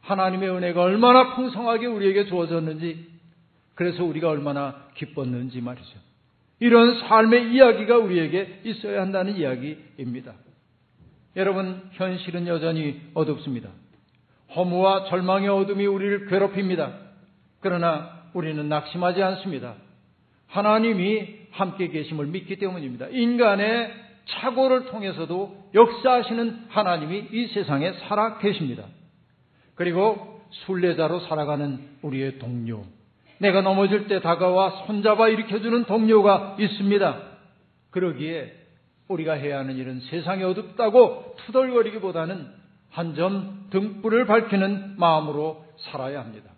하나님의 0.00 0.48
은혜가 0.50 0.80
얼마나 0.80 1.34
풍성하게 1.34 1.86
우리에게 1.86 2.26
주어졌는지, 2.26 3.06
그래서 3.74 4.02
우리가 4.02 4.30
얼마나 4.30 4.86
기뻤는지 4.94 5.60
말이죠. 5.60 6.06
이런 6.58 6.98
삶의 7.00 7.52
이야기가 7.52 7.98
우리에게 7.98 8.60
있어야 8.64 9.02
한다는 9.02 9.36
이야기입니다. 9.36 10.34
여러분, 11.36 11.82
현실은 11.92 12.46
여전히 12.46 13.00
어둡습니다. 13.14 13.68
허무와 14.54 15.04
절망의 15.08 15.48
어둠이 15.48 15.86
우리를 15.86 16.28
괴롭힙니다. 16.28 16.94
그러나 17.60 18.22
우리는 18.32 18.68
낙심하지 18.68 19.22
않습니다. 19.22 19.74
하나님이 20.46 21.46
함께 21.50 21.88
계심을 21.88 22.26
믿기 22.26 22.56
때문입니다. 22.56 23.08
인간의 23.08 23.92
착오를 24.26 24.86
통해서도 24.86 25.70
역사하시는 25.74 26.66
하나님이 26.68 27.28
이 27.32 27.46
세상에 27.48 27.92
살아 28.08 28.38
계십니다. 28.38 28.84
그리고 29.74 30.42
순례자로 30.50 31.20
살아가는 31.20 31.80
우리의 32.02 32.38
동료, 32.38 32.84
내가 33.38 33.60
넘어질 33.60 34.08
때 34.08 34.20
다가와 34.20 34.86
손잡아 34.86 35.28
일으켜주는 35.28 35.84
동료가 35.84 36.56
있습니다. 36.58 37.22
그러기에 37.90 38.52
우리가 39.08 39.34
해야 39.34 39.58
하는 39.58 39.76
일은 39.76 40.00
세상이 40.00 40.42
어둡다고 40.42 41.36
투덜거리기보다는 41.38 42.46
한 42.90 43.14
점 43.14 43.66
등불을 43.70 44.26
밝히는 44.26 44.94
마음으로 44.98 45.64
살아야 45.78 46.20
합니다. 46.20 46.50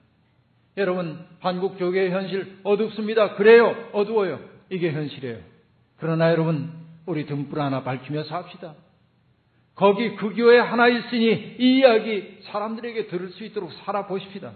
여러분, 0.77 1.19
한국 1.41 1.77
교계의 1.79 2.13
현실 2.13 2.59
어둡습니다. 2.63 3.35
그래요. 3.35 3.75
어두워요. 3.93 4.39
이게 4.71 4.93
현실이에요. 4.93 5.39
그러나 5.99 6.31
여러분, 6.31 6.71
우리 7.07 7.27
등불 7.27 7.61
하나 7.61 7.83
밝히며 7.83 8.23
삽시다. 8.25 8.75
거기 9.75 10.15
그 10.17 10.35
교회 10.35 10.59
하나 10.59 10.87
있으니 10.87 11.57
이 11.59 11.79
이야기 11.79 12.39
사람들에게 12.43 13.09
들을 13.09 13.31
수 13.31 13.45
있도록 13.45 13.73
살아보십시다. 13.85 14.53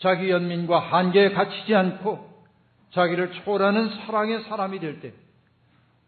자기 0.00 0.30
연민과 0.30 0.78
한계에 0.78 1.30
갇히지 1.30 1.74
않고 1.74 2.28
자기를 2.92 3.32
초월하는 3.32 3.88
사랑의 3.90 4.42
사람이 4.44 4.80
될 4.80 5.00
때 5.00 5.12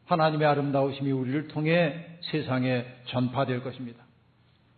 하나님의 0.06 0.46
아름다우심이 0.46 1.10
우리를 1.12 1.48
통해 1.48 2.18
세상에 2.22 2.84
전파될 3.06 3.62
것입니다. 3.62 4.04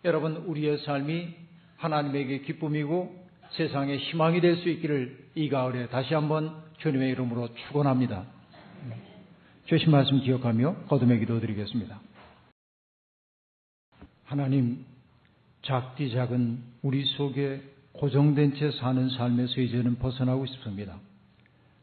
여러분, 0.05 0.37
우리의 0.37 0.79
삶이 0.79 1.35
하나님에게 1.79 2.41
기쁨이고 2.41 3.25
세상에 3.51 3.97
희망이 3.97 4.41
될 4.41 4.57
수 4.59 4.69
있기를 4.69 5.31
이 5.35 5.49
가을에 5.49 5.89
다시 5.89 6.15
한번 6.15 6.63
주님의 6.79 7.11
이름으로 7.13 7.55
축원합니다. 7.55 8.25
주신 9.67 9.91
말씀 9.91 10.21
기억하며 10.21 10.75
거듭의 10.89 11.21
기도 11.21 11.41
드리겠습니다. 11.41 11.99
하나님, 14.25 14.85
작디 15.63 16.13
작은 16.13 16.63
우리 16.83 17.05
속에 17.05 17.63
고정된 17.95 18.57
채 18.57 18.71
사는 18.73 19.09
삶에서 19.09 19.61
이제는 19.61 19.99
벗어나고 19.99 20.47
싶습니다. 20.47 20.99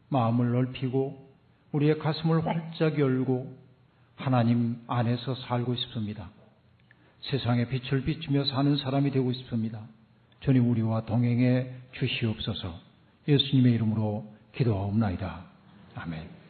마음을 0.08 0.52
넓히고 0.52 1.32
우리의 1.72 1.98
가슴을 1.98 2.46
활짝 2.46 2.98
열고 2.98 3.56
하나님 4.16 4.76
안에서 4.86 5.34
살고 5.34 5.74
싶습니다. 5.74 6.30
세상에 7.22 7.66
빛을 7.68 8.04
비추며 8.04 8.44
사는 8.44 8.76
사람이 8.76 9.10
되고 9.10 9.32
싶습니다. 9.32 9.80
주님 10.40 10.68
우리와 10.70 11.06
동행해 11.06 11.70
주시옵소서 11.92 12.78
예수님의 13.28 13.72
이름으로 13.74 14.26
기도하옵나이다. 14.54 15.44
아멘. 15.94 16.41